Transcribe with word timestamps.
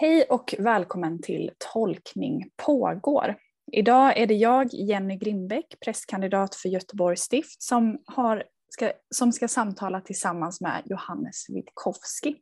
Hej 0.00 0.24
och 0.24 0.54
välkommen 0.58 1.22
till 1.22 1.50
Tolkning 1.72 2.50
pågår. 2.66 3.36
Idag 3.72 4.18
är 4.18 4.26
det 4.26 4.34
jag, 4.34 4.74
Jenny 4.74 5.16
Grimbeck, 5.16 5.80
prästkandidat 5.84 6.54
för 6.54 6.68
Göteborgs 6.68 7.20
stift, 7.20 7.62
som, 7.62 8.02
har, 8.06 8.44
ska, 8.68 8.92
som 9.10 9.32
ska 9.32 9.48
samtala 9.48 10.00
tillsammans 10.00 10.60
med 10.60 10.82
Johannes 10.84 11.46
Witkowski. 11.48 12.36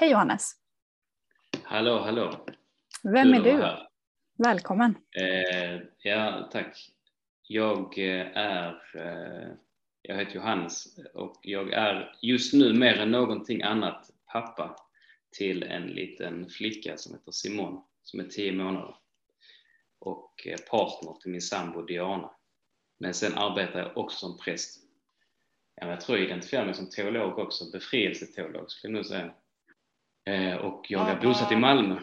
Hej 0.00 0.10
Johannes! 0.10 0.52
Hallå, 1.62 1.98
hallå! 1.98 2.46
Vem 3.02 3.34
är 3.34 3.40
du? 3.40 3.76
Välkommen! 4.44 4.94
Eh, 5.20 5.80
ja, 5.98 6.48
tack. 6.52 6.90
Jag 7.42 7.98
eh, 7.98 8.36
är, 8.36 8.74
eh, 8.94 9.48
jag 10.02 10.16
heter 10.16 10.34
Johannes 10.34 10.86
och 11.14 11.38
jag 11.42 11.72
är 11.72 12.16
just 12.22 12.54
nu 12.54 12.74
mer 12.74 13.00
än 13.00 13.10
någonting 13.10 13.62
annat 13.62 14.10
pappa 14.32 14.76
till 15.32 15.62
en 15.62 15.86
liten 15.86 16.48
flicka 16.48 16.96
som 16.96 17.14
heter 17.14 17.32
Simon 17.32 17.82
som 18.02 18.20
är 18.20 18.24
tio 18.24 18.52
månader 18.52 18.96
och 19.98 20.46
eh, 20.46 20.58
partner 20.70 21.14
till 21.20 21.30
min 21.30 21.40
sambo 21.40 21.82
Diana. 21.82 22.30
Men 22.98 23.14
sen 23.14 23.34
arbetar 23.34 23.78
jag 23.78 23.96
också 23.96 24.18
som 24.18 24.38
präst. 24.38 24.82
Jag 25.74 26.00
tror 26.00 26.18
jag 26.18 26.26
identifierar 26.26 26.64
mig 26.64 26.74
som 26.74 26.90
teolog 26.90 27.38
också, 27.38 27.70
befrielseteolog 27.70 28.70
skulle 28.70 28.92
jag 28.92 28.96
nog 28.96 29.06
säga. 29.06 29.34
Eh, 30.24 30.56
och 30.56 30.86
jag 30.88 31.10
är 31.10 31.20
bosatt 31.20 31.52
i 31.52 31.56
Malmö 31.56 32.00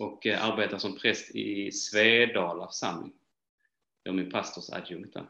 och 0.00 0.26
eh, 0.26 0.44
arbetar 0.48 0.78
som 0.78 0.98
präst 0.98 1.34
i 1.34 1.72
Svedala 1.72 2.66
församling. 2.66 3.12
Jag 4.02 4.12
är 4.12 4.16
min 4.16 4.30
pastors 4.30 4.70
adjunkt 4.70 5.14
där. 5.14 5.28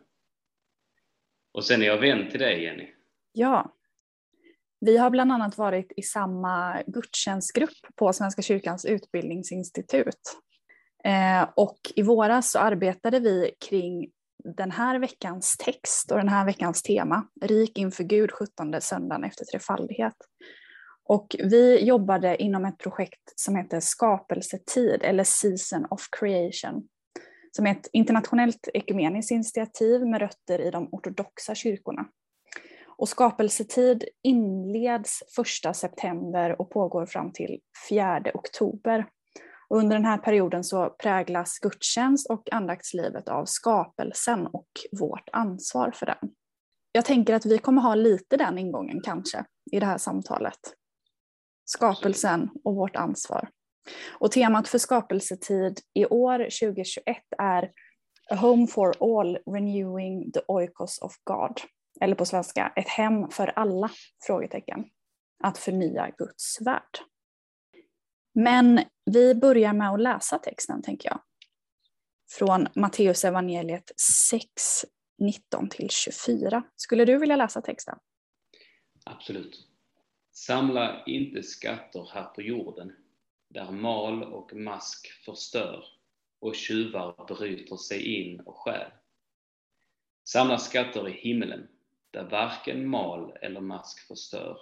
Och 1.53 1.65
sen 1.65 1.83
är 1.83 1.87
jag 1.87 1.99
vän 1.99 2.31
till 2.31 2.41
dig 2.41 2.63
Jenny. 2.63 2.93
Ja, 3.33 3.75
vi 4.85 4.97
har 4.97 5.11
bland 5.11 5.33
annat 5.33 5.59
varit 5.59 5.93
i 5.97 6.03
samma 6.03 6.83
gudstjänstgrupp 6.87 7.97
på 7.97 8.13
Svenska 8.13 8.43
kyrkans 8.43 8.85
utbildningsinstitut. 8.85 10.37
Eh, 11.05 11.49
och 11.57 11.79
i 11.97 12.03
våras 12.03 12.51
så 12.51 12.59
arbetade 12.59 13.21
vi 13.21 13.51
kring 13.69 14.11
den 14.45 14.71
här 14.71 14.99
veckans 14.99 15.57
text 15.57 16.11
och 16.11 16.19
den 16.19 16.29
här 16.29 16.47
veckans 16.47 16.83
tema, 16.83 17.27
Rik 17.43 17.79
inför 17.79 18.05
Gud 18.05 18.33
17 18.33 18.81
söndagen 18.81 19.25
efter 19.25 19.45
trefaldighet. 19.45 20.17
Och 21.05 21.37
vi 21.39 21.85
jobbade 21.85 22.43
inom 22.43 22.65
ett 22.65 22.79
projekt 22.79 23.33
som 23.37 23.57
heter 23.57 23.81
Skapelsetid 23.81 25.01
eller 25.03 25.25
Season 25.25 25.87
of 25.91 26.09
Creation, 26.19 26.89
som 27.57 27.67
är 27.67 27.71
ett 27.71 27.89
internationellt 27.93 28.69
ekumeniskt 28.75 29.31
initiativ 29.31 30.07
med 30.07 30.21
rötter 30.21 30.59
i 30.59 30.71
de 30.71 30.89
ortodoxa 30.93 31.55
kyrkorna. 31.55 32.07
Och 33.03 33.09
skapelsetid 33.09 34.05
inleds 34.23 35.23
1 35.67 35.77
september 35.77 36.61
och 36.61 36.71
pågår 36.71 37.07
fram 37.07 37.33
till 37.33 37.61
4 37.89 38.23
oktober. 38.35 39.07
Och 39.69 39.79
under 39.79 39.97
den 39.97 40.05
här 40.05 40.19
perioden 40.19 40.65
så 40.65 40.91
präglas 40.91 41.59
gudstjänst 41.59 42.31
och 42.31 42.53
andaktslivet 42.53 43.29
av 43.29 43.45
skapelsen 43.45 44.47
och 44.47 44.69
vårt 45.01 45.29
ansvar 45.33 45.91
för 45.95 46.07
den. 46.07 46.31
Jag 46.93 47.05
tänker 47.05 47.35
att 47.35 47.47
vi 47.47 47.59
kommer 47.59 47.83
ha 47.83 47.95
lite 47.95 48.37
den 48.37 48.59
ingången 48.59 49.01
kanske 49.05 49.45
i 49.73 49.81
det 49.81 49.87
här 49.87 49.99
samtalet. 49.99 50.61
Skapelsen 51.65 52.51
och 52.65 52.75
vårt 52.75 52.97
ansvar. 52.97 53.49
Och 54.19 54.33
temat 54.33 54.69
för 54.69 54.79
skapelsetid 54.79 55.81
i 55.95 56.07
år 56.07 56.39
2021 56.39 57.17
är 57.39 57.71
A 58.31 58.35
Home 58.35 58.67
for 58.67 58.95
All 59.01 59.39
Renewing 59.47 60.33
the 60.33 60.41
Oikos 60.49 60.99
of 60.99 61.13
God 61.25 61.61
eller 62.01 62.15
på 62.15 62.25
svenska, 62.25 62.73
ett 62.77 62.89
hem 62.89 63.29
för 63.29 63.47
alla? 63.47 63.91
Frågetecken. 64.27 64.85
Att 65.45 65.59
förnya 65.59 66.11
Guds 66.19 66.61
värld. 66.61 66.99
Men 68.35 68.85
vi 69.05 69.35
börjar 69.35 69.73
med 69.73 69.91
att 69.91 70.01
läsa 70.01 70.39
texten, 70.39 70.83
tänker 70.83 71.09
jag. 71.09 71.21
Från 72.31 72.69
Matteus 72.75 73.25
evangeliet 73.25 73.93
6, 74.31 74.85
19 75.19 75.69
24. 75.89 76.63
Skulle 76.77 77.05
du 77.05 77.19
vilja 77.19 77.37
läsa 77.37 77.61
texten? 77.61 77.99
Absolut. 79.05 79.69
Samla 80.33 81.05
inte 81.05 81.43
skatter 81.43 82.11
här 82.15 82.25
på 82.25 82.43
jorden, 82.43 82.93
där 83.49 83.71
mal 83.71 84.23
och 84.23 84.53
mask 84.55 85.13
förstör 85.25 85.85
och 86.41 86.55
tjuvar 86.55 87.27
bryter 87.29 87.77
sig 87.77 88.03
in 88.03 88.41
och 88.41 88.57
stjäl. 88.57 88.91
Samla 90.25 90.59
skatter 90.59 91.09
i 91.09 91.13
himmelen, 91.13 91.69
där 92.13 92.25
varken 92.25 92.89
mal 92.89 93.37
eller 93.41 93.61
mask 93.61 94.07
förstör 94.07 94.59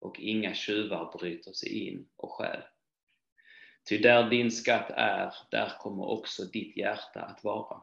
och 0.00 0.20
inga 0.20 0.54
tjuvar 0.54 1.18
bryter 1.18 1.52
sig 1.52 1.88
in 1.88 2.08
och 2.16 2.32
stjäl. 2.32 2.62
Ty 3.88 3.98
där 3.98 4.30
din 4.30 4.50
skatt 4.50 4.90
är, 4.90 5.34
där 5.50 5.72
kommer 5.78 6.04
också 6.04 6.44
ditt 6.44 6.76
hjärta 6.76 7.20
att 7.20 7.44
vara. 7.44 7.82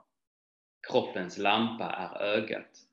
Kroppens 0.92 1.38
lampa 1.38 1.86
är 1.86 2.22
ögat. 2.22 2.86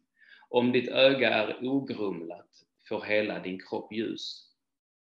Om 0.48 0.72
ditt 0.72 0.88
öga 0.88 1.34
är 1.34 1.64
ogrumlat 1.64 2.64
får 2.88 3.02
hela 3.02 3.38
din 3.38 3.60
kropp 3.60 3.92
ljus. 3.92 4.52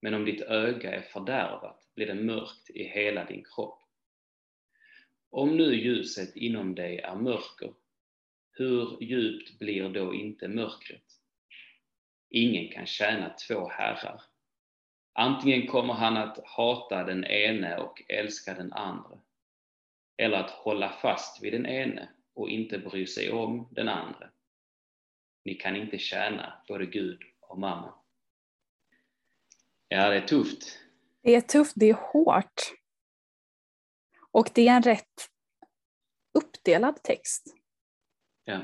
Men 0.01 0.13
om 0.13 0.25
ditt 0.25 0.41
öga 0.41 0.95
är 0.95 1.01
fördärvat 1.01 1.89
blir 1.95 2.07
det 2.07 2.15
mörkt 2.15 2.69
i 2.69 2.83
hela 2.83 3.25
din 3.25 3.43
kropp. 3.55 3.79
Om 5.29 5.57
nu 5.57 5.75
ljuset 5.75 6.35
inom 6.35 6.75
dig 6.75 6.97
är 6.97 7.15
mörker, 7.15 7.73
hur 8.51 9.03
djupt 9.03 9.59
blir 9.59 9.89
då 9.89 10.13
inte 10.13 10.47
mörkret? 10.47 11.03
Ingen 12.29 12.73
kan 12.73 12.85
tjäna 12.85 13.29
två 13.47 13.67
herrar. 13.69 14.23
Antingen 15.13 15.67
kommer 15.67 15.93
han 15.93 16.17
att 16.17 16.39
hata 16.43 17.03
den 17.03 17.25
ene 17.25 17.77
och 17.77 18.03
älska 18.07 18.53
den 18.53 18.73
andra, 18.73 19.19
eller 20.17 20.37
att 20.37 20.51
hålla 20.51 20.89
fast 20.89 21.43
vid 21.43 21.53
den 21.53 21.65
ene 21.65 22.09
och 22.33 22.49
inte 22.49 22.79
bry 22.79 23.07
sig 23.07 23.31
om 23.31 23.67
den 23.71 23.89
andra. 23.89 24.29
Ni 25.45 25.53
kan 25.53 25.75
inte 25.75 25.97
tjäna 25.97 26.63
både 26.67 26.85
Gud 26.85 27.21
och 27.39 27.59
mamma. 27.59 27.93
Ja, 29.87 30.09
det 30.09 30.15
är 30.15 30.27
tufft. 30.27 30.79
Det 31.21 31.35
är 31.35 31.41
tufft, 31.41 31.73
det 31.75 31.89
är 31.89 32.11
hårt. 32.13 32.61
Och 34.31 34.49
det 34.53 34.67
är 34.67 34.75
en 34.75 34.83
rätt 34.83 35.29
uppdelad 36.33 37.03
text. 37.03 37.60
Ja. 38.45 38.61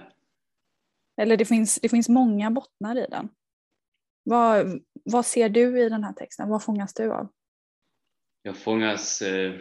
Eller 1.22 1.38
det 1.38 1.46
finns, 1.46 1.80
det 1.82 1.90
finns 1.90 2.10
många 2.10 2.52
bottnar 2.52 2.96
i 2.98 3.08
den. 3.10 3.30
Vad, 4.24 4.82
vad 5.04 5.26
ser 5.26 5.50
du 5.50 5.86
i 5.86 5.90
den 5.90 6.04
här 6.04 6.14
texten? 6.14 6.50
Vad 6.50 6.64
fångas 6.64 6.94
du 6.94 7.12
av? 7.12 7.28
Jag 8.42 8.58
fångas, 8.58 9.22
eh, 9.22 9.54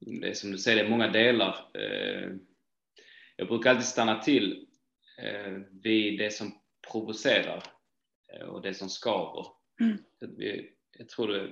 det 0.00 0.28
är 0.28 0.34
som 0.34 0.50
du 0.50 0.58
säger, 0.58 0.76
det 0.76 0.88
är 0.88 0.90
många 0.90 1.08
delar. 1.08 1.70
Eh, 1.74 2.30
jag 3.36 3.48
brukar 3.48 3.70
alltid 3.70 3.86
stanna 3.86 4.22
till 4.22 4.66
eh, 5.18 5.52
vid 5.70 6.18
det 6.18 6.32
som 6.32 6.52
provocerar 6.92 7.62
och 8.48 8.62
det 8.62 8.74
som 8.74 8.88
skaver. 8.88 9.46
Mm. 9.80 9.98
Jag 10.98 11.08
tror 11.08 11.28
det 11.28 11.50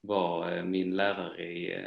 var 0.00 0.62
min 0.62 0.96
lärare 0.96 1.42
i 1.42 1.86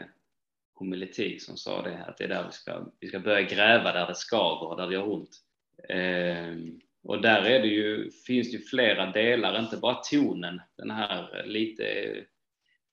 homiletik 0.80 1.42
som 1.42 1.58
sa 1.58 1.82
det, 1.82 2.06
att 2.06 2.18
det 2.18 2.24
är 2.24 2.28
där 2.28 2.46
vi 2.46 2.52
ska, 2.52 2.86
vi 3.00 3.08
ska 3.08 3.20
börja 3.20 3.42
gräva 3.42 3.94
där 3.94 4.08
det 4.08 4.16
skaver 4.16 4.68
och 4.68 4.78
där 4.78 4.88
det 4.88 4.94
gör 4.94 5.10
ont. 5.10 5.42
Ehm, 5.90 6.80
och 7.04 7.22
där 7.22 7.42
är 7.42 7.60
det 7.60 7.68
ju, 7.68 8.12
finns 8.12 8.52
det 8.52 8.58
ju 8.58 8.64
flera 8.64 9.12
delar, 9.12 9.60
inte 9.60 9.78
bara 9.78 9.96
tonen, 9.96 10.62
den 10.78 10.92
här 10.92 11.44
lite 11.46 12.16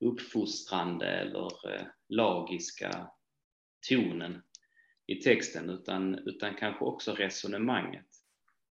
uppfostrande 0.00 1.06
eller 1.06 1.75
eh, 1.75 1.87
lagiska 2.09 3.11
tonen 3.89 4.43
i 5.06 5.15
texten, 5.15 5.71
utan, 5.71 6.15
utan 6.15 6.55
kanske 6.55 6.84
också 6.84 7.12
resonemanget. 7.12 8.06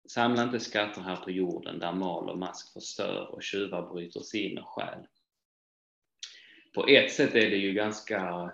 Samla 0.09 0.43
inte 0.43 0.59
skatter 0.59 1.01
här 1.01 1.15
på 1.15 1.31
jorden 1.31 1.79
där 1.79 1.93
mal 1.93 2.29
och 2.29 2.37
mask 2.37 2.73
förstör 2.73 3.31
och 3.31 3.43
tjuvar 3.43 3.93
bryter 3.93 4.19
sig 4.19 4.51
in 4.51 4.57
och 4.57 4.67
stjäl. 4.67 5.07
På 6.73 6.87
ett 6.87 7.11
sätt 7.11 7.35
är 7.35 7.49
det 7.49 7.57
ju 7.57 7.73
ganska 7.73 8.51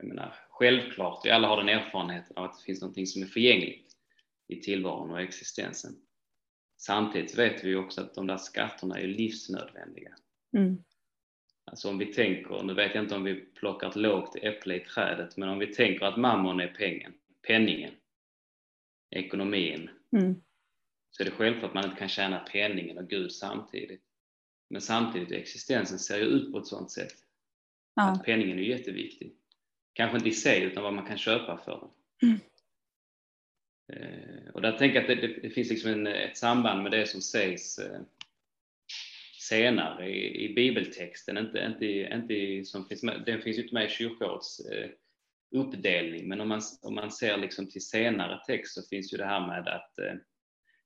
jag 0.00 0.08
menar, 0.08 0.34
självklart, 0.48 1.20
vi 1.24 1.30
alla 1.30 1.48
har 1.48 1.56
den 1.56 1.68
erfarenheten 1.68 2.36
av 2.36 2.44
att 2.44 2.58
det 2.58 2.64
finns 2.64 2.80
någonting 2.80 3.06
som 3.06 3.22
är 3.22 3.26
förgängligt 3.26 3.92
i 4.48 4.60
tillvaron 4.60 5.10
och 5.10 5.20
existensen. 5.20 5.96
Samtidigt 6.76 7.38
vet 7.38 7.64
vi 7.64 7.76
också 7.76 8.00
att 8.00 8.14
de 8.14 8.26
där 8.26 8.36
skatterna 8.36 8.98
är 8.98 9.06
livsnödvändiga. 9.06 10.14
Mm. 10.56 10.84
Alltså 11.64 11.88
om 11.88 11.98
vi 11.98 12.06
tänker, 12.06 12.62
nu 12.62 12.74
vet 12.74 12.94
jag 12.94 13.04
inte 13.04 13.14
om 13.14 13.24
vi 13.24 13.34
plockar 13.34 13.88
ett 13.88 13.96
lågt 13.96 14.36
äpple 14.42 14.76
i 14.76 14.80
trädet, 14.80 15.36
men 15.36 15.48
om 15.48 15.58
vi 15.58 15.66
tänker 15.66 16.06
att 16.06 16.16
mammon 16.16 16.60
är 16.60 16.68
pengen, 16.68 17.12
penningen, 17.46 17.92
ekonomin, 19.10 19.90
mm. 20.12 20.34
så 21.10 21.22
är 21.22 21.24
det 21.24 21.30
självklart 21.30 21.68
att 21.68 21.74
man 21.74 21.84
inte 21.84 21.96
kan 21.96 22.08
tjäna 22.08 22.38
penningen 22.38 22.98
och 22.98 23.08
Gud 23.08 23.32
samtidigt. 23.32 24.02
Men 24.70 24.80
samtidigt, 24.80 25.32
existensen 25.32 25.98
ser 25.98 26.18
ju 26.18 26.24
ut 26.24 26.52
på 26.52 26.58
ett 26.58 26.66
sådant 26.66 26.90
sätt 26.90 27.14
ja. 27.94 28.02
att 28.02 28.24
penningen 28.24 28.58
är 28.58 28.62
jätteviktig. 28.62 29.39
Kanske 29.92 30.16
inte 30.16 30.28
i 30.28 30.32
sig, 30.32 30.62
utan 30.62 30.82
vad 30.82 30.94
man 30.94 31.06
kan 31.06 31.18
köpa 31.18 31.56
för 31.56 31.80
den. 31.80 32.30
Mm. 32.30 32.40
Eh, 33.92 34.50
och 34.54 34.62
där 34.62 34.78
tänker 34.78 34.94
jag 34.94 35.10
att 35.10 35.20
det, 35.20 35.26
det, 35.26 35.40
det 35.42 35.50
finns 35.50 35.70
liksom 35.70 35.90
en, 35.90 36.06
ett 36.06 36.36
samband 36.36 36.82
med 36.82 36.92
det 36.92 37.06
som 37.06 37.20
sägs, 37.20 37.78
eh, 37.78 38.00
senare 39.50 40.10
i, 40.10 40.44
i 40.44 40.54
bibeltexten, 40.54 41.38
inte, 41.38 41.58
inte, 41.58 41.86
inte 42.14 42.64
som 42.64 42.84
finns 42.84 43.02
med, 43.02 43.22
den 43.26 43.42
finns 43.42 43.58
ju 43.58 43.62
inte 43.62 43.74
med 43.74 43.86
i 43.86 43.90
kyrkårets 43.90 44.60
eh, 44.60 44.90
uppdelning, 45.50 46.28
men 46.28 46.40
om 46.40 46.48
man, 46.48 46.60
om 46.82 46.94
man 46.94 47.10
ser 47.10 47.36
liksom 47.36 47.70
till 47.70 47.86
senare 47.86 48.40
text 48.46 48.74
så 48.74 48.82
finns 48.82 49.12
ju 49.12 49.16
det 49.16 49.24
här 49.24 49.46
med 49.46 49.68
att 49.68 49.98
eh, 49.98 50.14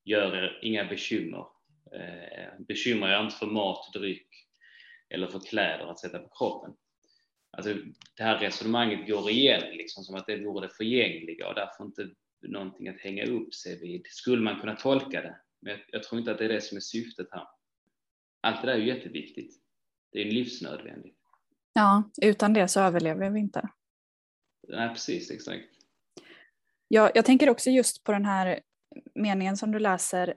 gör 0.05 0.37
er 0.37 0.61
inga 0.63 0.85
bekymmer. 0.85 1.47
Eh, 1.93 2.65
bekymra 2.69 3.19
er 3.19 3.25
inte 3.25 3.37
för 3.37 3.47
mat, 3.47 3.93
dryck 3.93 4.29
eller 5.09 5.27
för 5.27 5.41
kläder 5.41 5.87
att 5.91 5.99
sätta 5.99 6.19
på 6.19 6.29
kroppen. 6.29 6.75
Alltså, 7.57 7.75
det 8.17 8.23
här 8.23 8.39
resonemanget 8.39 9.09
går 9.09 9.31
igen, 9.31 9.77
liksom, 9.77 10.05
som 10.05 10.15
att 10.15 10.27
det 10.27 10.45
vore 10.45 10.67
det 10.67 10.75
förgängliga 10.75 11.49
och 11.49 11.55
därför 11.55 11.85
inte 11.85 12.11
någonting 12.43 12.89
att 12.89 13.01
hänga 13.01 13.25
upp 13.25 13.55
sig 13.55 13.81
vid. 13.81 14.07
Skulle 14.07 14.43
man 14.43 14.61
kunna 14.61 14.77
tolka 14.77 15.23
det? 15.23 15.37
Men 15.61 15.73
jag, 15.73 15.81
jag 15.89 16.03
tror 16.03 16.19
inte 16.19 16.33
att 16.33 16.39
det 16.39 16.45
är 16.45 16.49
det 16.49 16.61
som 16.61 16.77
är 16.77 16.81
syftet 16.81 17.27
här. 17.31 17.47
Allt 18.41 18.63
det 18.63 18.67
där 18.67 18.75
är 18.75 18.79
ju 18.79 18.87
jätteviktigt. 18.87 19.61
Det 20.13 20.21
är 20.21 20.25
livsnödvändigt. 20.25 21.19
Ja, 21.73 22.11
utan 22.23 22.53
det 22.53 22.69
så 22.69 22.81
överlever 22.81 23.31
vi 23.31 23.41
inte. 23.41 23.69
Nej, 24.69 24.89
precis, 24.89 25.31
exakt. 25.31 25.65
Ja, 26.89 27.11
jag 27.15 27.25
tänker 27.25 27.51
också 27.51 27.71
just 27.71 28.05
på 28.05 28.13
den 28.13 28.25
här 28.25 28.61
meningen 29.15 29.57
som 29.57 29.73
du 29.73 29.79
läser, 29.79 30.35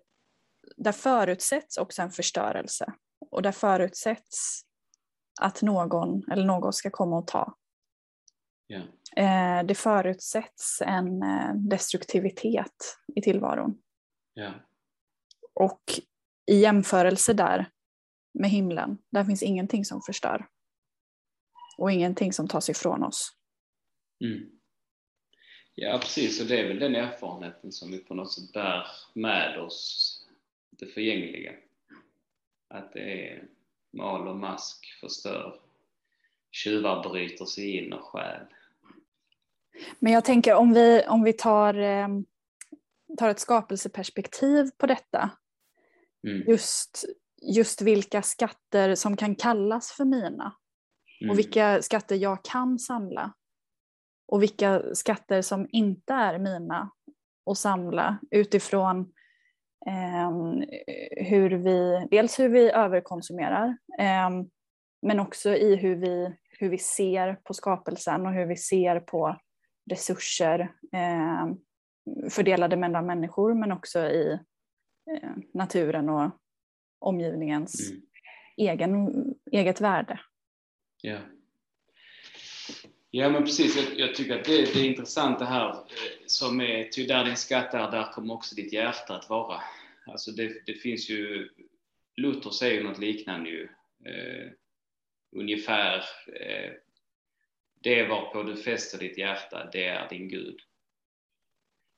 där 0.77 0.91
förutsätts 0.91 1.77
också 1.77 2.01
en 2.01 2.11
förstörelse 2.11 2.93
och 3.31 3.41
där 3.41 3.51
förutsätts 3.51 4.66
att 5.41 5.61
någon 5.61 6.31
eller 6.31 6.45
något 6.45 6.75
ska 6.75 6.89
komma 6.89 7.17
och 7.17 7.27
ta. 7.27 7.57
Yeah. 8.69 9.65
Det 9.65 9.75
förutsätts 9.75 10.81
en 10.81 11.23
eh, 11.23 11.53
destruktivitet 11.55 12.97
i 13.15 13.21
tillvaron. 13.21 13.81
Yeah. 14.39 14.53
Och 15.53 15.81
i 16.51 16.59
jämförelse 16.59 17.33
där 17.33 17.71
med 18.33 18.49
himlen, 18.49 18.97
där 19.11 19.23
finns 19.23 19.43
ingenting 19.43 19.85
som 19.85 20.01
förstör. 20.01 20.47
Och 21.77 21.91
ingenting 21.91 22.33
som 22.33 22.47
tas 22.47 22.69
ifrån 22.69 23.03
oss. 23.03 23.33
Mm. 24.25 24.49
Ja, 25.75 25.99
precis. 26.01 26.41
Och 26.41 26.47
det 26.47 26.59
är 26.59 26.67
väl 26.67 26.79
den 26.79 26.95
erfarenheten 26.95 27.71
som 27.71 27.91
vi 27.91 27.97
på 27.97 28.13
något 28.13 28.33
sätt 28.33 28.53
bär 28.53 28.87
med 29.13 29.59
oss, 29.59 30.13
det 30.69 30.85
förgängliga. 30.85 31.53
Att 32.67 32.93
det 32.93 33.29
är 33.29 33.47
mal 33.97 34.27
och 34.27 34.38
mask 34.38 34.85
förstör, 35.01 35.59
tjuvar 36.51 37.09
bryter 37.09 37.45
sig 37.45 37.77
in 37.77 37.94
och 37.94 38.03
stjäl. 38.03 38.45
Men 39.99 40.13
jag 40.13 40.25
tänker 40.25 40.55
om 40.55 40.73
vi, 40.73 41.03
om 41.07 41.23
vi 41.23 41.33
tar, 41.33 41.73
eh, 41.73 42.07
tar 43.17 43.29
ett 43.29 43.39
skapelseperspektiv 43.39 44.69
på 44.77 44.88
detta. 44.88 45.29
Mm. 46.27 46.44
Just, 46.47 47.05
just 47.41 47.81
vilka 47.81 48.21
skatter 48.21 48.95
som 48.95 49.17
kan 49.17 49.35
kallas 49.35 49.91
för 49.91 50.05
mina. 50.05 50.55
Mm. 51.21 51.31
Och 51.31 51.39
vilka 51.39 51.81
skatter 51.81 52.15
jag 52.15 52.44
kan 52.44 52.79
samla. 52.79 53.33
Och 54.27 54.44
vilka 54.44 54.95
skatter 54.95 55.41
som 55.41 55.67
inte 55.71 56.13
är 56.13 56.39
mina 56.39 56.91
att 57.51 57.57
samla 57.57 58.17
utifrån 58.31 59.13
hur 61.18 61.50
vi, 61.50 62.07
dels 62.12 62.39
hur 62.39 62.50
vi 62.50 62.71
överkonsumerar, 62.71 63.77
eh, 64.00 64.29
men 65.01 65.19
också 65.19 65.56
i 65.56 65.75
hur 65.75 65.95
vi, 65.95 66.35
hur 66.59 66.69
vi 66.69 66.77
ser 66.77 67.33
på 67.44 67.53
skapelsen 67.53 68.25
och 68.25 68.33
hur 68.33 68.45
vi 68.45 68.56
ser 68.56 69.00
på 69.00 69.39
resurser 69.89 70.59
eh, 70.94 71.47
fördelade 72.29 72.77
mellan 72.77 73.06
människor 73.06 73.53
men 73.53 73.71
också 73.71 74.00
i 74.00 74.39
eh, 75.12 75.29
naturen 75.53 76.09
och 76.09 76.31
omgivningens 77.00 77.91
Mm. 77.91 78.01
egen, 78.57 79.12
eget 79.51 79.81
värde. 79.81 80.19
Ja. 81.01 81.18
Ja 83.12 83.30
men 83.30 83.44
precis, 83.44 83.75
jag, 83.75 84.00
jag 84.00 84.15
tycker 84.15 84.39
att 84.39 84.45
det, 84.45 84.74
det 84.74 84.80
är 84.80 84.89
intressant 84.89 85.39
det 85.39 85.45
här 85.45 85.69
eh, 85.69 85.75
som 86.25 86.62
är, 86.62 86.83
ty 86.83 87.06
där 87.06 87.25
din 87.25 87.36
skatt 87.36 87.74
är, 87.74 87.92
där 87.92 88.12
kommer 88.12 88.33
också 88.33 88.56
ditt 88.56 88.74
hjärta 88.74 89.15
att 89.15 89.30
vara. 89.30 89.62
Alltså 90.06 90.31
det, 90.31 90.65
det 90.65 90.74
finns 90.74 91.09
ju, 91.09 91.50
Luther 92.15 92.50
säger 92.50 92.74
ju 92.74 92.83
något 92.83 93.00
liknande 93.00 93.50
ju, 93.50 93.69
eh, 94.06 94.51
ungefär, 95.31 95.95
eh, 96.42 96.71
det 97.81 98.07
varpå 98.07 98.44
du 98.44 98.56
fäster 98.56 98.98
ditt 98.98 99.18
hjärta, 99.18 99.69
det 99.71 99.86
är 99.86 100.09
din 100.09 100.30
Gud. 100.30 100.59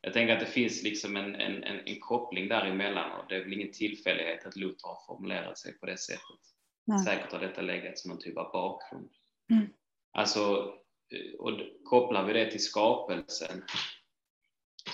Jag 0.01 0.13
tänker 0.13 0.33
att 0.33 0.39
det 0.39 0.45
finns 0.45 0.83
liksom 0.83 1.15
en, 1.15 1.35
en, 1.35 1.63
en, 1.63 1.79
en 1.87 1.99
koppling 1.99 2.47
däremellan 2.47 3.11
och 3.11 3.25
det 3.29 3.35
är 3.35 3.43
väl 3.43 3.53
ingen 3.53 3.71
tillfällighet 3.71 4.45
att 4.45 4.55
Luther 4.55 4.87
har 4.87 5.05
formulerat 5.07 5.57
sig 5.57 5.73
på 5.73 5.85
det 5.85 5.97
sättet. 5.97 6.39
Nej. 6.85 7.05
Säkert 7.05 7.31
har 7.31 7.39
detta 7.39 7.61
legat 7.61 7.97
som 7.97 8.11
någon 8.11 8.19
typ 8.19 8.37
av 8.37 8.51
bakgrund. 8.51 9.09
Mm. 9.51 9.67
Alltså, 10.11 10.73
och 11.39 11.57
d- 11.57 11.65
kopplar 11.83 12.25
vi 12.25 12.33
det 12.33 12.51
till 12.51 12.63
skapelsen 12.63 13.63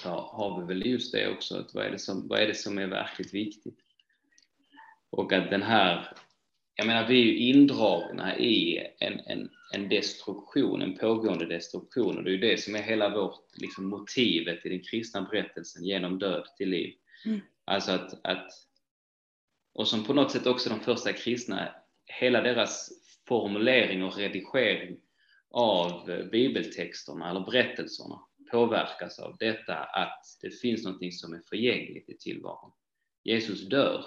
så 0.04 0.10
har 0.10 0.62
vi 0.62 0.68
väl 0.68 0.86
just 0.86 1.12
det 1.12 1.32
också, 1.32 1.58
att 1.58 1.74
vad 1.74 1.86
är 1.86 1.92
det 1.92 2.00
som, 2.00 2.28
vad 2.28 2.40
är, 2.40 2.48
det 2.48 2.56
som 2.56 2.78
är 2.78 2.88
verkligt 2.88 3.34
viktigt? 3.34 3.80
Och 5.10 5.34
att 5.34 5.50
den 5.50 5.64
här, 5.64 6.18
jag 6.76 6.88
menar 6.88 7.08
vi 7.08 7.22
är 7.22 7.26
ju 7.26 7.38
indragna 7.38 8.38
i 8.38 8.88
en, 9.00 9.20
en, 9.20 9.50
en 9.74 9.90
destruktion, 9.90 10.82
en 10.82 10.98
pågående 10.98 11.46
destruktion 11.46 12.18
och 12.18 12.24
det 12.24 12.30
är 12.30 12.32
ju 12.32 12.38
det 12.38 12.62
som 12.62 12.76
är 12.76 12.82
hela 12.82 13.10
vårt 13.10 13.58
liksom, 13.58 13.86
motivet 13.86 14.66
i 14.66 14.70
den 14.70 14.84
kristna 14.84 15.22
berättelsen 15.22 15.86
genom 15.86 16.20
död 16.20 16.46
till 16.58 16.70
liv. 16.70 16.94
Mm. 17.26 17.42
Alltså 17.66 17.92
att, 17.92 18.26
att, 18.26 18.52
och 19.74 19.88
som 19.88 20.04
på 20.04 20.14
något 20.14 20.32
sätt 20.32 20.48
också 20.48 20.70
de 20.70 20.80
första 20.80 21.14
kristna, 21.14 21.76
hela 22.06 22.42
deras 22.42 22.90
formulering 23.28 24.04
och 24.04 24.18
redigering 24.18 24.98
av 25.56 26.10
eh, 26.10 26.26
bibeltexterna 26.26 27.30
eller 27.30 27.40
berättelserna 27.40 28.20
påverkas 28.52 29.20
av 29.20 29.38
detta 29.40 29.76
att 29.76 30.24
det 30.42 30.50
finns 30.50 30.84
någonting 30.84 31.12
som 31.12 31.34
är 31.34 31.42
förgängligt 31.50 32.10
i 32.10 32.18
tillvaron. 32.18 32.72
Jesus 33.24 33.70
dör 33.70 34.06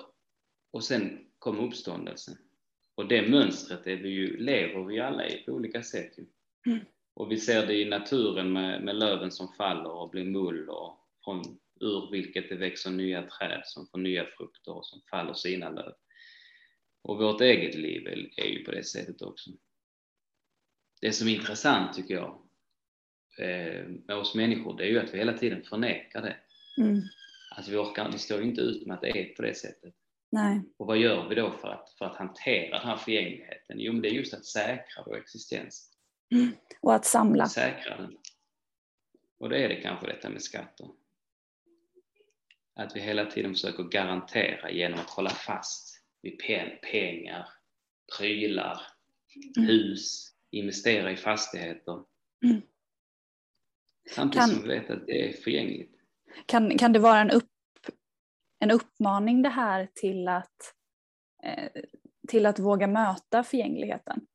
och 0.73 0.85
sen 0.85 1.27
kommer 1.39 1.63
uppståndelsen. 1.63 2.37
Och 2.95 3.09
det 3.09 3.29
mönstret 3.29 3.87
är 3.87 3.97
vi 3.97 4.09
ju, 4.09 4.37
lever 4.37 4.85
vi 4.85 5.01
alla 5.01 5.27
i 5.27 5.43
på 5.45 5.53
olika 5.53 5.83
sätt. 5.83 6.19
Mm. 6.67 6.79
Och 7.15 7.33
vi 7.33 7.37
ser 7.37 7.67
det 7.67 7.75
i 7.75 7.85
naturen 7.85 8.53
med, 8.53 8.83
med 8.83 8.97
löven 8.97 9.31
som 9.31 9.53
faller 9.53 9.91
och 9.91 10.11
blir 10.11 10.25
mull 10.25 10.69
och 10.69 10.99
från, 11.25 11.43
ur 11.81 12.11
vilket 12.11 12.49
det 12.49 12.57
växer 12.57 12.91
nya 12.91 13.23
träd 13.23 13.63
som 13.65 13.87
får 13.87 13.99
nya 13.99 14.27
frukter 14.27 14.73
och 14.73 14.87
som 14.87 15.01
faller 15.11 15.35
sina 15.35 15.71
löv. 15.71 15.93
Och 17.03 17.19
vårt 17.19 17.41
eget 17.41 17.75
liv 17.75 18.07
är 18.37 18.47
ju 18.47 18.65
på 18.65 18.71
det 18.71 18.85
sättet 18.85 19.23
också. 19.23 19.51
Det 21.01 21.13
som 21.13 21.29
är 21.29 21.35
intressant 21.35 21.97
tycker 21.97 22.15
jag 22.15 22.43
eh, 23.39 23.89
med 23.89 24.17
oss 24.17 24.35
människor 24.35 24.77
det 24.77 24.85
är 24.85 24.89
ju 24.89 24.99
att 24.99 25.15
vi 25.15 25.19
hela 25.19 25.33
tiden 25.33 25.63
förnekar 25.63 26.23
det. 26.23 26.37
Mm. 26.83 27.03
Alltså 27.57 27.71
vi, 27.71 27.77
orkar, 27.77 28.13
vi 28.13 28.19
står 28.19 28.43
inte 28.43 28.61
ut 28.61 28.87
med 28.87 28.95
att 28.95 29.01
det 29.01 29.11
är 29.11 29.35
på 29.35 29.43
det 29.43 29.55
sättet. 29.55 29.95
Nej. 30.31 30.63
Och 30.77 30.87
vad 30.87 30.99
gör 30.99 31.29
vi 31.29 31.35
då 31.35 31.51
för 31.51 31.69
att, 31.69 31.91
för 31.99 32.05
att 32.05 32.17
hantera 32.17 32.79
den 32.79 32.89
här 32.89 32.97
förgängligheten? 32.97 33.77
Jo, 33.81 33.93
men 33.93 34.03
det 34.03 34.09
är 34.09 34.13
just 34.13 34.35
att 34.35 34.45
säkra 34.45 35.03
vår 35.07 35.17
existens. 35.17 35.91
Och 36.81 36.95
att 36.95 37.05
samla. 37.05 37.47
Säkra 37.47 37.97
den. 37.97 38.17
Och 39.39 39.49
då 39.49 39.57
är 39.57 39.69
det 39.69 39.81
kanske 39.81 40.07
detta 40.07 40.29
med 40.29 40.43
skatter. 40.43 40.89
Att 42.75 42.97
vi 42.97 43.01
hela 43.01 43.25
tiden 43.25 43.55
försöker 43.55 43.83
garantera 43.83 44.71
genom 44.71 45.01
att 45.01 45.11
hålla 45.11 45.31
fast 45.31 46.05
vid 46.23 46.39
pen, 46.39 46.71
pengar, 46.93 47.49
prylar, 48.19 48.81
Mm. 49.57 49.69
hus, 49.69 50.28
investera 50.51 51.13
i 51.13 51.17
fastigheter. 51.17 52.05
Mm. 52.45 52.63
Samtidigt 54.11 54.41
Kan- 54.41 54.49
som 54.51 54.63
vi 54.63 54.69
vet 54.69 54.91
att 54.91 55.07
det 55.07 55.29
är 55.29 55.33
förgängligt. 55.33 55.95
Kan, 56.47 56.79
kan 56.79 56.93
det 56.93 56.99
vara 56.99 57.21
en, 57.21 57.31
upp, 57.31 57.51
en 58.59 58.71
uppmaning 58.71 59.43
det 59.43 59.49
här 59.49 59.89
till 59.95 60.29
att, 60.29 60.75
eh, 61.45 61.83
till 62.29 62.47
att 62.47 62.59
våga 62.59 62.87
möta 62.87 63.45
förgängligheten? 63.45 64.27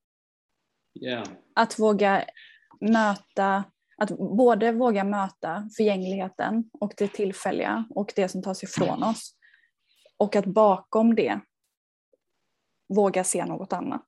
Ja, 0.94 1.24
Att 1.56 1.80
våga 1.80 2.26
möta, 2.82 3.64
att 3.98 4.18
både 4.18 4.72
våga 4.72 5.04
möta 5.04 5.70
förgängligheten 5.78 6.70
och 6.74 6.94
det 6.98 7.08
tillfälliga 7.08 7.86
och 7.90 8.14
det 8.16 8.30
som 8.30 8.44
tas 8.44 8.64
ifrån 8.64 9.04
oss. 9.04 9.36
Och 10.18 10.36
att 10.36 10.46
bakom 10.46 11.16
det 11.16 11.40
våga 12.94 13.24
se 13.24 13.46
något 13.46 13.74
annat. 13.74 14.08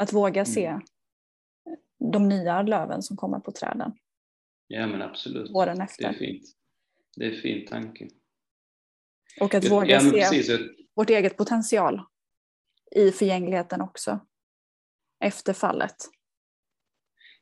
Att 0.00 0.12
våga 0.12 0.44
se 0.44 0.66
Mm. 0.66 0.80
de 2.12 2.28
nya 2.28 2.62
löven 2.62 3.02
som 3.02 3.16
kommer 3.16 3.40
på 3.40 3.52
träden 3.52 3.92
ja 4.66 4.86
men 4.86 5.02
absolut. 5.02 5.50
åren 5.50 5.76
Det 5.76 5.82
är 5.82 5.84
efter. 5.84 6.12
fint. 6.12 6.42
Det 7.16 7.24
är 7.26 7.30
en 7.30 7.40
fin 7.40 7.66
tanke. 7.66 8.08
Och 9.40 9.54
att 9.54 9.64
Ja, 9.64 9.70
våga 9.70 10.00
men 10.02 10.10
se 10.10 10.20
precis. 10.20 10.50
vårt 10.94 11.10
eget 11.10 11.36
potential 11.36 12.00
i 12.96 13.10
förgängligheten 13.10 13.80
också. 13.80 14.20
Efter 15.24 15.52
fallet. 15.52 15.96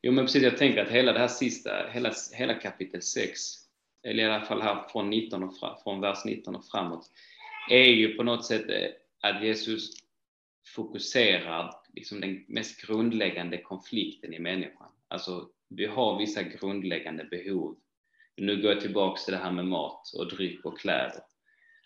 Jo 0.03 0.13
men 0.13 0.25
precis, 0.25 0.43
jag 0.43 0.57
tänker 0.59 0.83
att 0.85 0.91
hela 0.91 1.13
det 1.13 1.19
här 1.19 1.29
sista, 1.29 1.71
hela, 1.93 2.13
hela 2.33 2.55
kapitel 2.55 3.03
6, 3.03 3.41
eller 4.03 4.23
i 4.23 4.27
alla 4.27 4.45
fall 4.45 4.63
här 4.63 4.89
från, 4.89 5.11
19 5.11 5.43
och 5.43 5.59
fra, 5.59 5.77
från 5.83 6.01
vers 6.01 6.25
19 6.25 6.57
och 6.57 6.67
framåt, 6.67 7.11
är 7.71 7.85
ju 7.85 8.15
på 8.17 8.23
något 8.23 8.47
sätt 8.47 8.69
eh, 8.69 8.89
att 9.31 9.45
Jesus 9.45 9.91
fokuserar 10.75 11.75
liksom 11.95 12.21
den 12.21 12.45
mest 12.49 12.87
grundläggande 12.87 13.59
konflikten 13.59 14.35
i 14.35 14.39
människan. 14.39 14.91
Alltså, 15.09 15.49
vi 15.69 15.87
har 15.87 16.19
vissa 16.19 16.43
grundläggande 16.43 17.25
behov. 17.25 17.77
Nu 18.37 18.63
går 18.63 18.73
jag 18.73 18.81
tillbaks 18.81 19.25
till 19.25 19.35
det 19.35 19.41
här 19.41 19.53
med 19.53 19.67
mat 19.67 20.15
och 20.19 20.29
dryck 20.29 20.65
och 20.65 20.79
kläder. 20.79 21.21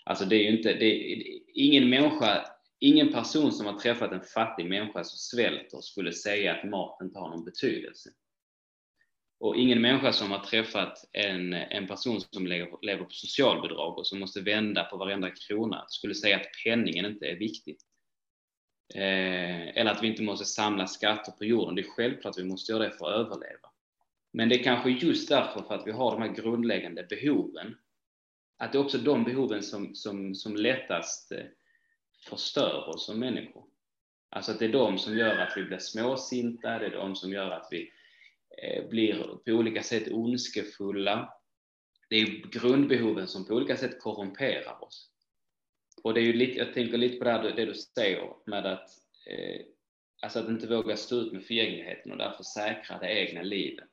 Alltså 0.04 0.24
det 0.24 0.36
är 0.36 0.50
ju 0.50 0.56
inte, 0.56 0.74
det 0.74 1.12
är, 1.12 1.38
ingen 1.54 1.90
människa, 1.90 2.44
ingen 2.78 3.12
person 3.12 3.52
som 3.52 3.66
har 3.66 3.78
träffat 3.78 4.12
en 4.12 4.20
fattig 4.20 4.66
människa 4.66 5.04
som 5.04 5.18
svälter 5.18 5.80
skulle 5.80 6.12
säga 6.12 6.54
att 6.54 6.70
mat 6.70 6.98
inte 7.02 7.18
har 7.18 7.28
någon 7.28 7.44
betydelse. 7.44 8.10
Och 9.40 9.56
ingen 9.56 9.80
människa 9.80 10.12
som 10.12 10.30
har 10.30 10.38
träffat 10.38 11.10
en, 11.12 11.52
en 11.52 11.86
person 11.86 12.20
som 12.20 12.46
lever, 12.46 12.78
lever 12.82 13.04
på 13.04 13.10
socialbidrag 13.10 13.98
och 13.98 14.06
som 14.06 14.20
måste 14.20 14.40
vända 14.40 14.84
på 14.84 14.96
varenda 14.96 15.30
krona 15.30 15.84
skulle 15.88 16.14
säga 16.14 16.36
att 16.36 16.46
penningen 16.64 17.06
inte 17.06 17.26
är 17.26 17.36
viktig. 17.36 17.76
Eh, 18.94 19.78
eller 19.78 19.90
att 19.90 20.02
vi 20.02 20.06
inte 20.06 20.22
måste 20.22 20.44
samla 20.44 20.86
skatter 20.86 21.32
på 21.32 21.44
jorden. 21.44 21.74
Det 21.74 21.82
är 21.82 21.90
självklart 21.90 22.30
att 22.30 22.38
vi 22.38 22.48
måste 22.48 22.72
göra 22.72 22.82
det 22.82 22.90
för 22.90 23.06
att 23.06 23.26
överleva. 23.26 23.68
Men 24.32 24.48
det 24.48 24.60
är 24.60 24.62
kanske 24.62 24.90
just 24.90 25.28
därför 25.28 25.62
för 25.62 25.74
att 25.74 25.86
vi 25.86 25.90
har 25.90 26.10
de 26.10 26.22
här 26.22 26.34
grundläggande 26.34 27.06
behoven. 27.10 27.76
Att 28.58 28.72
det 28.72 28.78
är 28.78 28.84
också 28.84 28.98
de 28.98 29.24
behoven 29.24 29.62
som, 29.62 29.94
som, 29.94 30.34
som 30.34 30.56
lättast 30.56 31.32
eh, 31.32 31.44
förstör 32.28 32.88
oss 32.88 33.06
som 33.06 33.18
människor. 33.18 33.64
Alltså 34.30 34.52
att 34.52 34.58
det 34.58 34.64
är 34.64 34.72
de 34.72 34.98
som 34.98 35.18
gör 35.18 35.38
att 35.38 35.56
vi 35.56 35.64
blir 35.64 35.78
småsinta, 35.78 36.78
det 36.78 36.86
är 36.86 36.90
de 36.90 37.16
som 37.16 37.32
gör 37.32 37.50
att 37.50 37.68
vi 37.70 37.92
eh, 38.62 38.88
blir 38.88 39.14
på 39.44 39.50
olika 39.50 39.82
sätt 39.82 40.12
ondskefulla. 40.12 41.34
Det 42.08 42.16
är 42.16 42.50
grundbehoven 42.50 43.28
som 43.28 43.46
på 43.46 43.54
olika 43.54 43.76
sätt 43.76 44.00
korrumperar 44.00 44.84
oss. 44.84 45.11
Och 46.04 46.14
det 46.14 46.20
är 46.20 46.24
ju 46.24 46.32
lite, 46.32 46.58
jag 46.58 46.74
tänker 46.74 46.98
lite 46.98 47.16
på 47.16 47.24
det, 47.24 47.30
här, 47.30 47.52
det 47.56 47.64
du 47.64 47.74
säger 47.74 48.32
med 48.46 48.66
att, 48.66 48.88
eh, 49.26 49.60
alltså 50.22 50.38
att 50.38 50.48
inte 50.48 50.66
våga 50.66 50.96
stå 50.96 51.16
ut 51.16 51.32
med 51.32 51.44
förgängligheten 51.44 52.12
och 52.12 52.18
därför 52.18 52.42
säkra 52.42 52.98
det 52.98 53.18
egna 53.18 53.42
livet. 53.42 53.90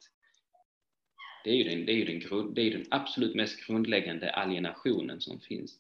Det 1.43 1.49
är 1.49 1.55
ju 1.55 1.63
den, 1.63 1.85
det 1.85 1.91
är 1.91 1.95
ju 1.95 2.05
den, 2.05 2.53
det 2.53 2.61
är 2.61 2.71
den 2.71 2.85
absolut 2.91 3.35
mest 3.35 3.67
grundläggande 3.67 4.31
alienationen 4.33 5.21
som 5.21 5.39
finns. 5.39 5.79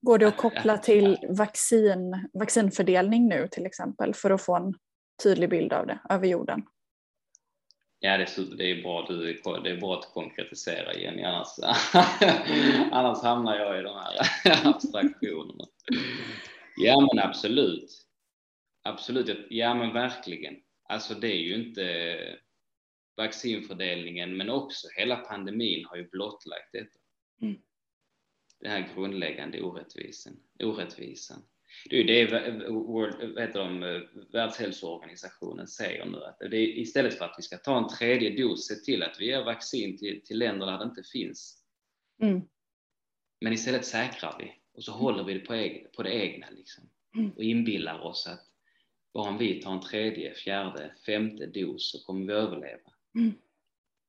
Går 0.00 0.18
det 0.18 0.28
att 0.28 0.36
koppla 0.36 0.78
till 0.78 1.18
vaccin, 1.28 2.28
vaccinfördelning 2.32 3.28
nu 3.28 3.48
till 3.50 3.66
exempel 3.66 4.14
för 4.14 4.30
att 4.30 4.42
få 4.42 4.56
en 4.56 4.74
tydlig 5.22 5.50
bild 5.50 5.72
av 5.72 5.86
det 5.86 5.98
över 6.10 6.26
jorden? 6.26 6.62
Ja, 8.00 8.16
det, 8.16 8.56
det 8.56 8.70
är 8.70 8.82
bra 8.82 9.06
du 9.08 9.32
det 9.62 9.70
är 9.70 9.76
bra 9.76 9.98
att 9.98 10.12
konkretisera 10.12 10.94
Jenny, 10.94 11.22
annars, 11.22 11.48
annars 12.92 13.22
hamnar 13.22 13.58
jag 13.58 13.78
i 13.78 13.82
de 13.82 13.94
här 13.94 14.14
abstraktionerna. 14.68 15.64
Ja, 16.76 17.00
men 17.00 17.24
absolut. 17.24 18.06
Absolut, 18.82 19.46
ja 19.50 19.74
men 19.74 19.92
verkligen. 19.92 20.56
Alltså 20.88 21.14
det 21.14 21.32
är 21.32 21.38
ju 21.38 21.54
inte 21.54 22.18
vaccinfördelningen, 23.16 24.36
men 24.36 24.50
också 24.50 24.88
hela 24.96 25.16
pandemin 25.16 25.84
har 25.84 25.96
ju 25.96 26.08
blottlagt 26.08 26.72
detta. 26.72 26.98
Mm. 27.42 27.60
Den 28.60 28.70
här 28.70 28.94
grundläggande 28.94 29.62
orättvisan. 29.62 30.36
orättvisan. 30.62 31.42
Det 31.90 31.96
är 31.96 32.00
ju 32.00 32.26
det 32.26 32.68
World, 32.68 33.38
heter 33.38 33.58
de, 33.58 33.80
Världshälsoorganisationen 34.32 35.66
säger 35.66 36.04
nu, 36.04 36.24
att 36.24 36.38
det 36.38 36.56
är 36.56 36.78
istället 36.78 37.18
för 37.18 37.24
att 37.24 37.34
vi 37.38 37.42
ska 37.42 37.56
ta 37.56 37.78
en 37.78 37.88
tredje 37.88 38.42
dos, 38.42 38.66
se 38.66 38.74
till 38.74 39.02
att 39.02 39.20
vi 39.20 39.26
ger 39.26 39.44
vaccin 39.44 39.98
till, 39.98 40.22
till 40.24 40.38
länder 40.38 40.66
där 40.66 40.78
det 40.78 40.84
inte 40.84 41.02
finns. 41.02 41.62
Mm. 42.22 42.40
Men 43.40 43.52
istället 43.52 43.86
säkrar 43.86 44.36
vi 44.38 44.52
och 44.76 44.84
så 44.84 44.92
håller 44.92 45.24
vi 45.24 45.34
det 45.34 45.40
på, 45.40 45.54
egen, 45.54 45.86
på 45.96 46.02
det 46.02 46.14
egna 46.14 46.46
liksom. 46.50 46.84
Mm. 47.16 47.30
och 47.30 47.42
inbillar 47.42 48.00
oss 48.00 48.26
att 48.26 48.40
bara 49.14 49.28
om 49.28 49.38
vi 49.38 49.62
tar 49.62 49.72
en 49.72 49.80
tredje, 49.80 50.34
fjärde, 50.34 50.92
femte 51.06 51.46
dos 51.46 51.90
så 51.90 52.04
kommer 52.04 52.26
vi 52.26 52.32
överleva. 52.32 52.90
Mm. 53.14 53.32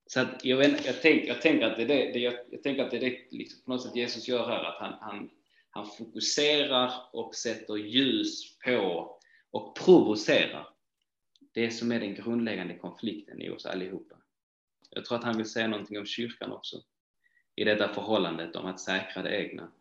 Så 0.08 0.20
att 0.20 0.46
jag, 0.46 0.58
vet, 0.58 0.86
jag, 0.86 1.02
tänk, 1.02 1.26
jag 1.26 1.42
tänker 1.42 1.66
att 1.66 1.76
det 1.76 1.84
är 1.84 1.88
det, 1.88 2.12
det 2.12 2.20
jag, 2.20 2.34
jag, 2.52 2.64
tänker 2.64 2.84
att 2.84 2.92
det, 2.92 2.98
är 2.98 3.02
det 3.02 3.18
liksom 3.32 3.62
på 3.66 3.72
något 3.72 3.84
sätt 3.84 3.96
Jesus 3.96 4.28
gör 4.28 4.48
här, 4.48 4.64
att 4.64 4.80
han, 4.80 4.94
han, 5.02 5.30
han 5.78 5.88
fokuserar 5.88 6.94
och 7.14 7.36
sätter 7.36 7.76
ljus 7.78 8.58
på 8.60 9.12
och 9.52 9.76
provocerar 9.76 10.70
det 11.54 11.72
som 11.72 11.92
är 11.92 12.00
den 12.00 12.16
grundläggande 12.16 12.74
konflikten 12.74 13.42
i 13.42 13.50
oss 13.50 13.66
allihopa. 13.66 14.16
Jag 14.90 15.06
tror 15.06 15.18
att 15.18 15.24
han 15.24 15.38
vill 15.38 15.50
säga 15.50 15.68
någonting 15.68 16.00
om 16.00 16.06
kyrkan 16.06 16.52
också, 16.52 16.78
i 17.56 17.64
detta 17.64 17.94
förhållandet 17.94 18.56
om 18.56 18.66
att 18.66 18.80
säkra 18.80 19.24
det 19.24 19.38
egna. 19.38 19.72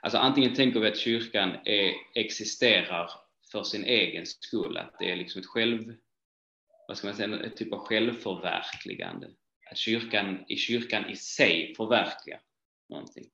Alltså 0.00 0.18
antingen 0.18 0.54
tänker 0.54 0.80
vi 0.80 0.88
att 0.88 0.98
kyrkan 0.98 1.56
är, 1.64 1.92
existerar 2.14 3.10
för 3.52 3.62
sin 3.62 3.84
egen 3.84 4.26
skull, 4.26 4.76
att 4.76 4.98
det 4.98 5.10
är 5.10 5.16
liksom 5.16 5.40
ett 5.40 5.46
själv, 5.46 5.94
vad 6.88 6.96
ska 6.96 7.06
man 7.06 7.16
säga, 7.16 7.40
ett 7.40 7.56
typ 7.56 7.72
av 7.72 7.78
självförverkligande. 7.78 9.30
Att 9.70 9.76
kyrkan 9.76 10.44
i 10.48 10.56
kyrkan 10.56 11.10
i 11.10 11.16
sig 11.16 11.74
förverkligar 11.76 12.40
någonting. 12.88 13.30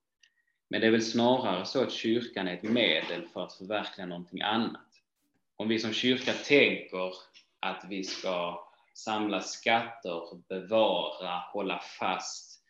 Men 0.73 0.81
det 0.81 0.87
är 0.87 0.91
väl 0.91 1.01
snarare 1.01 1.65
så 1.65 1.83
att 1.83 1.91
kyrkan 1.91 2.47
är 2.47 2.53
ett 2.53 2.63
medel 2.63 3.27
för 3.33 3.43
att 3.43 3.53
förverkliga 3.53 4.07
någonting 4.07 4.41
annat. 4.41 4.87
Om 5.55 5.67
vi 5.67 5.79
som 5.79 5.93
kyrka 5.93 6.33
tänker 6.33 7.13
att 7.59 7.85
vi 7.89 8.03
ska 8.03 8.67
samla 8.93 9.41
skatter, 9.41 10.41
bevara, 10.49 11.39
hålla 11.53 11.79
fast, 11.79 12.63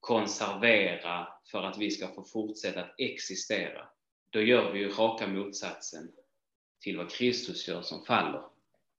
konservera 0.00 1.28
för 1.50 1.62
att 1.62 1.78
vi 1.78 1.90
ska 1.90 2.08
få 2.08 2.24
fortsätta 2.24 2.80
att 2.80 2.94
existera, 2.98 3.88
då 4.30 4.40
gör 4.40 4.72
vi 4.72 4.78
ju 4.78 4.88
raka 4.88 5.26
motsatsen 5.26 6.10
till 6.80 6.96
vad 6.96 7.10
Kristus 7.10 7.68
gör 7.68 7.82
som 7.82 8.04
faller, 8.04 8.42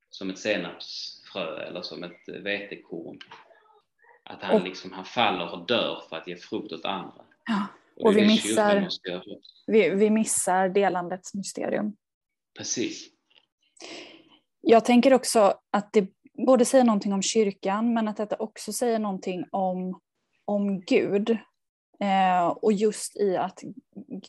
som 0.10 0.30
ett 0.30 0.40
senapsfrö 0.40 1.64
eller 1.64 1.82
som 1.82 2.04
ett 2.04 2.28
vetekorn. 2.28 3.20
Att 4.24 4.44
han, 4.44 4.64
liksom, 4.64 4.92
han 4.92 5.06
faller 5.06 5.54
och 5.54 5.66
dör 5.66 6.04
för 6.10 6.16
att 6.16 6.28
ge 6.28 6.36
frukt 6.36 6.72
åt 6.72 6.86
andra. 6.86 7.26
Ja. 7.46 7.68
Och 8.00 8.18
vi 8.18 8.28
missar, 8.28 8.88
vi, 9.68 9.90
vi 9.90 10.10
missar 10.10 10.70
delandets 10.70 11.34
mysterium. 11.34 11.96
Precis. 12.58 13.10
Jag 14.62 14.86
tänker 14.86 15.14
också 15.14 15.54
att 15.72 15.94
det 15.94 16.08
både 16.48 16.66
säger 16.66 16.84
någonting 16.84 17.14
om 17.14 17.22
kyrkan 17.22 17.94
men 17.94 18.08
att 18.08 18.18
detta 18.18 18.36
också 18.36 18.74
säger 18.74 19.00
någonting 19.00 19.46
om, 19.52 20.02
om 20.46 20.82
Gud. 20.82 21.30
Eh, 22.00 22.48
och 22.48 22.74
just 22.74 23.18
i 23.18 23.38
att, 23.38 23.64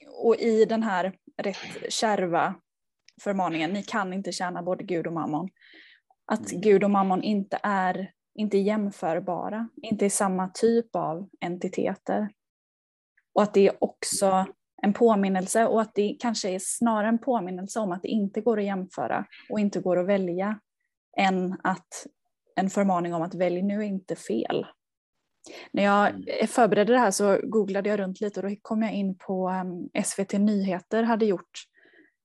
och 0.09 0.37
i 0.37 0.65
den 0.65 0.83
här 0.83 1.17
rätt 1.37 1.93
kärva 1.93 2.55
förmaningen, 3.23 3.71
ni 3.71 3.83
kan 3.83 4.13
inte 4.13 4.33
tjäna 4.33 4.63
både 4.63 4.85
Gud 4.85 5.07
och 5.07 5.13
mammon. 5.13 5.49
Att 6.27 6.51
mm. 6.51 6.61
Gud 6.61 6.85
och 6.85 6.91
mammon 6.91 7.23
inte 7.23 7.59
är, 7.63 8.13
inte 8.35 8.59
jämförbara, 8.59 9.69
inte 9.83 10.05
är 10.05 10.11
samma 10.11 10.49
typ 10.49 10.97
av 10.97 11.29
entiteter. 11.41 12.29
Och 13.35 13.43
att 13.43 13.55
det 13.55 13.69
är 13.69 13.85
också 13.85 14.47
en 14.83 14.93
påminnelse 14.93 15.67
och 15.67 15.81
att 15.81 15.95
det 15.95 16.17
kanske 16.21 16.51
är 16.51 16.59
snarare 16.63 17.09
en 17.09 17.19
påminnelse 17.19 17.81
om 17.81 17.93
att 17.93 18.03
det 18.03 18.09
inte 18.09 18.41
går 18.41 18.59
att 18.59 18.65
jämföra 18.65 19.25
och 19.51 19.61
inte 19.61 19.81
går 19.81 19.99
att 19.99 20.07
välja 20.07 20.61
än 21.17 21.57
att 21.63 22.07
en 22.57 22.71
förmaning 22.71 23.15
om 23.15 23.23
att 23.23 23.35
välj 23.35 23.63
nu 23.63 23.85
inte 23.85 24.17
fel. 24.17 24.67
När 25.73 25.83
jag 25.83 26.09
mm. 26.09 26.47
förberedde 26.47 26.93
det 26.93 26.99
här 26.99 27.11
så 27.11 27.41
googlade 27.43 27.89
jag 27.89 27.99
runt 27.99 28.21
lite 28.21 28.41
och 28.41 28.51
då 28.51 28.57
kom 28.63 28.83
jag 28.83 28.95
in 28.95 29.19
på 29.19 29.51
um, 29.51 30.05
SVT 30.05 30.33
Nyheter 30.33 31.03
hade 31.03 31.27
gjort 31.27 31.51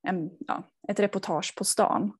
en, 0.07 0.29
ja, 0.47 0.63
ett 0.87 0.99
reportage 0.99 1.55
på 1.57 1.63
stan 1.63 2.11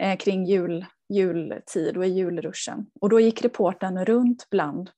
eh, 0.00 0.16
kring 0.16 0.44
jul, 0.44 0.86
jultid 1.08 1.96
och 1.96 2.06
i 2.06 2.08
julruschen. 2.08 2.86
Och 3.00 3.08
då 3.08 3.20
gick 3.20 3.44
reporten 3.44 4.04
runt 4.04 4.50
bland 4.50 4.90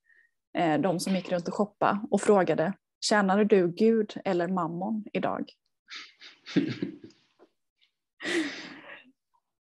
eh, 0.59 0.81
de 0.81 1.01
som 1.01 1.15
gick 1.15 1.33
runt 1.33 1.49
och 1.49 1.55
shoppade 1.55 2.01
och 2.11 2.21
frågade 2.21 2.73
Tjänade 3.09 3.45
du 3.45 3.69
Gud 3.69 4.15
eller 4.25 4.49
mammon 4.49 5.05
idag? 5.13 5.53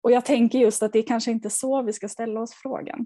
Och 0.01 0.11
jag 0.11 0.25
tänker 0.25 0.59
just 0.59 0.83
att 0.83 0.93
det 0.93 0.99
är 0.99 1.07
kanske 1.07 1.31
inte 1.31 1.49
så 1.49 1.81
vi 1.81 1.93
ska 1.93 2.09
ställa 2.09 2.41
oss 2.41 2.53
frågan. 2.53 3.05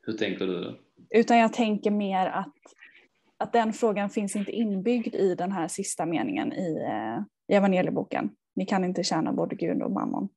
Hur 0.00 0.12
tänker 0.12 0.46
du 0.46 0.64
då? 0.64 0.78
Utan 1.10 1.38
jag 1.38 1.52
tänker 1.52 1.90
mer 1.90 2.26
att, 2.26 2.54
att 3.36 3.52
den 3.52 3.72
frågan 3.72 4.10
finns 4.10 4.36
inte 4.36 4.52
inbyggd 4.52 5.14
i 5.14 5.34
den 5.34 5.52
här 5.52 5.68
sista 5.68 6.06
meningen 6.06 6.52
i, 6.52 6.76
eh, 6.76 7.22
i 7.48 7.54
evangelieboken. 7.54 8.30
Ni 8.56 8.66
kan 8.66 8.84
inte 8.84 9.04
tjäna 9.04 9.32
både 9.32 9.56
Gud 9.56 9.82
och 9.82 9.90
mammon. 9.90 10.28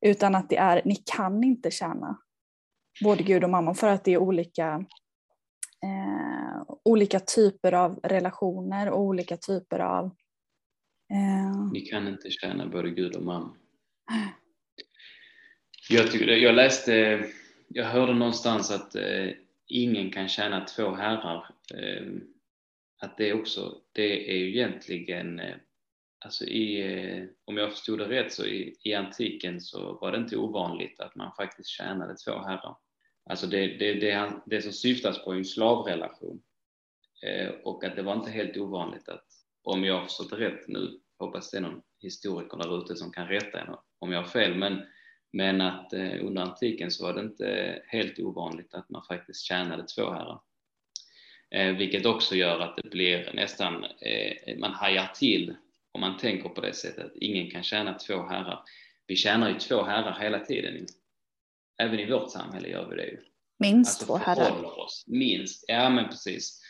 Utan 0.00 0.34
att 0.34 0.48
det 0.48 0.56
är, 0.56 0.82
ni 0.84 0.94
kan 0.94 1.44
inte 1.44 1.70
tjäna 1.70 2.18
både 3.04 3.22
Gud 3.22 3.44
och 3.44 3.50
mammon 3.50 3.74
för 3.74 3.88
att 3.88 4.04
det 4.04 4.12
är 4.12 4.18
olika 4.18 4.84
eh, 5.84 6.29
olika 6.84 7.20
typer 7.20 7.72
av 7.72 8.00
relationer 8.02 8.90
och 8.90 9.00
olika 9.00 9.36
typer 9.36 9.78
av... 9.78 10.04
Eh... 11.10 11.72
Vi 11.72 11.80
kan 11.80 12.08
inte 12.08 12.30
tjäna 12.30 12.66
både 12.66 12.90
Gud 12.90 13.16
och 13.16 13.22
mamma. 13.22 13.56
Jag, 15.88 16.10
tycker, 16.10 16.26
jag 16.26 16.54
läste, 16.54 17.24
jag 17.68 17.84
hörde 17.84 18.14
någonstans 18.14 18.70
att 18.70 18.94
eh, 18.94 19.28
ingen 19.66 20.10
kan 20.10 20.28
tjäna 20.28 20.64
två 20.64 20.94
herrar. 20.94 21.54
Eh, 21.74 22.06
att 23.02 23.16
det 23.16 23.32
också, 23.32 23.80
det 23.92 24.30
är 24.30 24.36
ju 24.36 24.48
egentligen, 24.48 25.40
alltså 26.24 26.44
i, 26.44 27.28
om 27.44 27.56
jag 27.56 27.70
förstod 27.70 27.98
det 27.98 28.08
rätt 28.08 28.32
så 28.32 28.46
i, 28.46 28.76
i 28.84 28.94
antiken 28.94 29.60
så 29.60 29.98
var 30.00 30.12
det 30.12 30.18
inte 30.18 30.36
ovanligt 30.36 31.00
att 31.00 31.14
man 31.14 31.32
faktiskt 31.36 31.68
tjänade 31.68 32.16
två 32.16 32.38
herrar. 32.38 32.76
Alltså 33.30 33.46
det, 33.46 33.66
det, 33.66 33.94
det, 33.94 34.32
det 34.46 34.62
som 34.62 34.72
syftas 34.72 35.24
på 35.24 35.32
är 35.32 35.36
en 35.36 35.44
slavrelation. 35.44 36.42
Eh, 37.22 37.48
och 37.64 37.84
att 37.84 37.96
det 37.96 38.02
var 38.02 38.14
inte 38.14 38.30
helt 38.30 38.56
ovanligt 38.56 39.08
att, 39.08 39.26
om 39.62 39.84
jag 39.84 39.94
har 39.94 40.04
förstått 40.04 40.32
rätt 40.32 40.68
nu, 40.68 41.00
hoppas 41.18 41.50
det 41.50 41.56
är 41.56 41.60
någon 41.60 41.82
historiker 41.98 42.58
där 42.58 42.82
ute 42.82 42.96
som 42.96 43.12
kan 43.12 43.28
rätta 43.28 43.60
en 43.60 43.74
om 43.98 44.12
jag 44.12 44.22
har 44.22 44.28
fel, 44.28 44.54
men, 44.54 44.82
men 45.32 45.60
att 45.60 45.92
eh, 45.92 46.26
under 46.26 46.42
antiken 46.42 46.90
så 46.90 47.06
var 47.06 47.14
det 47.14 47.20
inte 47.20 47.82
helt 47.86 48.18
ovanligt 48.18 48.74
att 48.74 48.90
man 48.90 49.02
faktiskt 49.02 49.44
tjänade 49.44 49.86
två 49.86 50.10
herrar. 50.10 50.40
Eh, 51.50 51.76
vilket 51.76 52.06
också 52.06 52.34
gör 52.34 52.60
att 52.60 52.76
det 52.76 52.90
blir 52.90 53.30
nästan, 53.34 53.84
eh, 53.84 54.58
man 54.58 54.72
hajar 54.72 55.10
till 55.14 55.56
om 55.92 56.00
man 56.00 56.18
tänker 56.18 56.48
på 56.48 56.60
det 56.60 56.72
sättet 56.72 57.04
att 57.04 57.16
ingen 57.16 57.50
kan 57.50 57.62
tjäna 57.62 57.94
två 57.94 58.22
herrar. 58.22 58.62
Vi 59.06 59.16
tjänar 59.16 59.48
ju 59.48 59.58
två 59.58 59.82
herrar 59.82 60.18
hela 60.20 60.38
tiden. 60.38 60.86
Även 61.82 62.00
i 62.00 62.10
vårt 62.10 62.30
samhälle 62.30 62.68
gör 62.68 62.88
vi 62.90 62.96
det 62.96 63.06
ju. 63.06 63.18
Minst 63.58 63.90
alltså, 63.90 64.06
två 64.06 64.16
herrar. 64.16 64.78
Oss. 64.78 65.04
Minst, 65.06 65.64
ja 65.68 65.90
men 65.90 66.08
precis. 66.08 66.60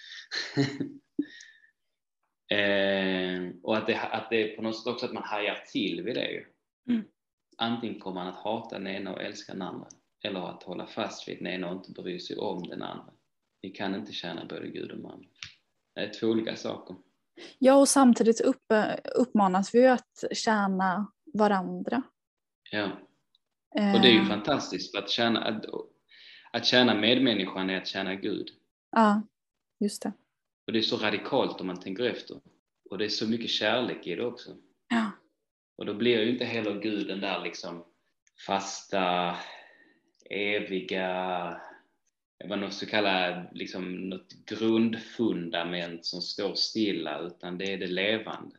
eh, 2.59 3.49
och 3.63 3.77
att 3.77 3.87
det, 3.87 3.99
att 3.99 4.31
det 4.31 4.53
är 4.53 4.57
på 4.57 4.63
något 4.63 4.79
sätt 4.79 4.87
också 4.87 5.07
att 5.07 5.13
man 5.13 5.23
hajar 5.23 5.65
till 5.73 6.03
vid 6.03 6.15
det 6.15 6.31
ju. 6.31 6.45
Mm. 6.89 7.05
Antingen 7.57 8.01
kommer 8.01 8.15
man 8.15 8.27
att 8.27 8.45
hata 8.45 8.79
den 8.79 8.87
ena 8.87 9.13
och 9.13 9.23
älska 9.23 9.53
den 9.53 9.63
andra. 9.63 9.89
Eller 10.25 10.41
att 10.41 10.63
hålla 10.63 10.87
fast 10.87 11.29
vid 11.29 11.39
den 11.39 11.47
ena 11.47 11.71
och 11.71 11.77
inte 11.77 12.03
bry 12.03 12.21
sig 12.21 12.37
om 12.37 12.63
den 12.63 12.83
andra. 12.83 13.13
Vi 13.61 13.71
kan 13.71 13.95
inte 13.95 14.13
tjäna 14.13 14.45
både 14.45 14.69
Gud 14.69 14.91
och 14.91 14.99
man. 14.99 15.27
Det 15.95 16.01
är 16.01 16.13
två 16.13 16.27
olika 16.27 16.57
saker. 16.57 16.97
Ja, 17.59 17.75
och 17.75 17.89
samtidigt 17.89 18.41
upp, 18.41 18.73
uppmanas 19.15 19.75
vi 19.75 19.87
att 19.87 20.25
tjäna 20.33 21.13
varandra. 21.35 22.03
Ja, 22.71 22.91
och 23.71 24.01
det 24.01 24.09
är 24.09 24.13
ju 24.13 24.21
eh. 24.21 24.29
fantastiskt. 24.29 24.91
För 24.91 24.99
att, 24.99 25.11
tjäna, 25.11 25.45
att, 25.45 25.65
att 26.53 26.67
tjäna 26.67 26.95
medmänniskan 26.95 27.71
är 27.71 27.77
att 27.77 27.87
tjäna 27.87 28.15
Gud. 28.15 28.49
Ja, 28.91 29.23
just 29.81 30.03
det. 30.03 30.13
Och 30.71 30.75
det 30.75 30.81
är 30.81 30.83
så 30.83 30.97
radikalt 30.97 31.61
om 31.61 31.67
man 31.67 31.81
tänker 31.81 32.05
efter. 32.05 32.41
Och 32.91 32.99
det 32.99 33.05
är 33.05 33.09
så 33.09 33.29
mycket 33.29 33.51
kärlek 33.51 34.07
i 34.07 34.15
det 34.15 34.25
också. 34.25 34.57
Ja. 34.89 35.11
Och 35.77 35.87
då 35.87 35.95
blir 35.95 36.23
ju 36.23 36.33
inte 36.33 36.45
heller 36.45 36.81
Gud 36.81 37.07
den 37.07 37.21
där 37.21 37.41
liksom 37.41 37.85
fasta, 38.47 39.37
eviga, 40.31 41.61
vad 42.45 42.59
man 42.59 42.73
ska 42.73 42.87
kalla 42.87 43.45
liksom 43.53 44.09
något 44.09 44.33
grundfundament 44.47 46.07
som 46.07 46.23
står 46.23 46.55
stilla, 46.55 47.21
utan 47.21 47.59
det 47.59 47.73
är 47.73 47.79
det 47.79 47.87
levande. 47.87 48.57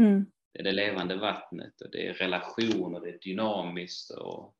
Mm. 0.00 0.26
Det 0.52 0.58
är 0.60 0.64
det 0.64 0.72
levande 0.72 1.16
vattnet 1.16 1.80
och 1.80 1.90
det 1.90 2.08
är 2.08 2.14
relationer, 2.14 3.00
det 3.00 3.08
är 3.08 3.18
dynamiskt 3.18 4.10
och 4.10 4.54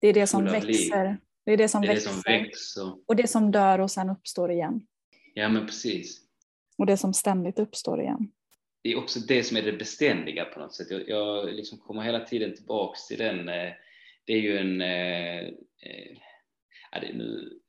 Det 0.00 0.08
är 0.08 0.14
det 0.14 0.26
som 0.26 0.44
växer. 0.44 1.18
Det 1.44 1.52
är 1.52 1.56
det 1.56 1.68
som, 1.68 1.82
det 1.82 1.88
är 1.88 1.94
växer. 1.94 2.10
Det 2.10 2.14
som 2.14 2.32
växer. 2.32 2.94
Och 3.06 3.16
det 3.16 3.26
som 3.26 3.50
dör 3.50 3.78
och 3.78 3.90
sen 3.90 4.10
uppstår 4.10 4.50
igen. 4.50 4.86
Ja 5.34 5.48
men 5.48 5.66
precis. 5.66 6.20
Och 6.78 6.86
det 6.86 6.96
som 6.96 7.14
ständigt 7.14 7.58
uppstår 7.58 8.00
igen. 8.00 8.32
Det 8.82 8.92
är 8.92 8.98
också 8.98 9.20
det 9.20 9.44
som 9.44 9.56
är 9.56 9.62
det 9.62 9.72
beständiga 9.72 10.44
på 10.44 10.60
något 10.60 10.74
sätt. 10.74 10.90
Jag, 10.90 11.08
jag 11.08 11.54
liksom 11.54 11.78
kommer 11.78 12.02
hela 12.02 12.20
tiden 12.20 12.54
tillbaks 12.54 13.06
till 13.06 13.18
den. 13.18 13.48
Eh, 13.48 13.72
det 14.24 14.32
är 14.32 14.40
ju 14.40 14.58
en 14.58 14.80
eh, 14.80 15.38
eh, 15.80 16.18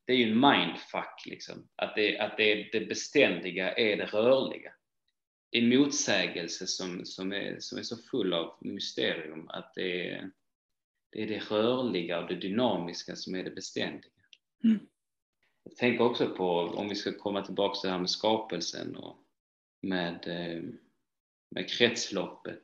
det 0.06 0.14
är 0.14 0.18
ju 0.18 0.32
en 0.32 0.40
mindfuck 0.40 1.26
liksom. 1.26 1.68
Att, 1.76 1.96
det, 1.96 2.20
att 2.20 2.38
det, 2.38 2.70
det 2.72 2.86
beständiga 2.86 3.74
är 3.74 3.98
det 3.98 4.06
rörliga. 4.06 4.74
En 5.52 5.70
motsägelse 5.70 6.68
som, 6.68 7.06
som, 7.06 7.32
är, 7.32 7.60
som 7.60 7.78
är 7.78 7.84
så 7.84 7.98
full 7.98 8.34
av 8.34 8.58
mysterium 8.62 9.50
att 9.50 9.74
det 9.76 10.10
är, 10.10 10.32
det 11.12 11.24
är 11.24 11.28
det 11.28 11.52
rörliga 11.52 12.20
och 12.20 12.28
det 12.28 12.36
dynamiska 12.36 13.16
som 13.16 13.36
är 13.36 13.44
det 13.44 13.52
beständiga. 13.52 14.12
Mm. 14.64 14.80
Jag 15.64 15.76
tänker 15.76 16.04
också 16.04 16.30
på, 16.30 16.60
om 16.60 16.90
vi 16.90 16.96
ska 16.96 17.14
komma 17.14 17.42
tillbaka 17.46 17.80
till 17.80 17.88
det 17.88 17.92
här 17.92 18.00
med 18.00 18.10
skapelsen 18.10 18.96
och 18.96 19.18
med, 19.82 20.28
eh, 20.28 20.64
med 21.50 21.70
kretsloppet. 21.70 22.64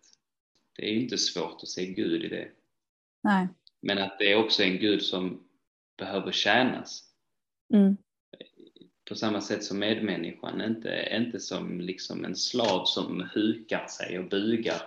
Det 0.75 0.85
är 0.85 0.93
inte 0.93 1.17
svårt 1.17 1.63
att 1.63 1.69
se 1.69 1.85
Gud 1.85 2.23
i 2.23 2.27
det. 2.27 2.51
Nej. 3.23 3.47
Men 3.81 3.97
att 3.97 4.19
det 4.19 4.31
är 4.31 4.35
också 4.35 4.63
en 4.63 4.77
Gud 4.77 5.01
som 5.03 5.47
behöver 5.97 6.31
tjänas. 6.31 7.03
Mm. 7.73 7.97
På 9.09 9.15
samma 9.15 9.41
sätt 9.41 9.63
som 9.63 9.79
medmänniskan, 9.79 10.62
inte, 10.62 11.09
inte 11.12 11.39
som 11.39 11.81
liksom 11.81 12.25
en 12.25 12.35
slav 12.35 12.85
som 12.85 13.29
hukar 13.33 13.88
sig 13.88 14.19
och 14.19 14.29
bugar. 14.29 14.81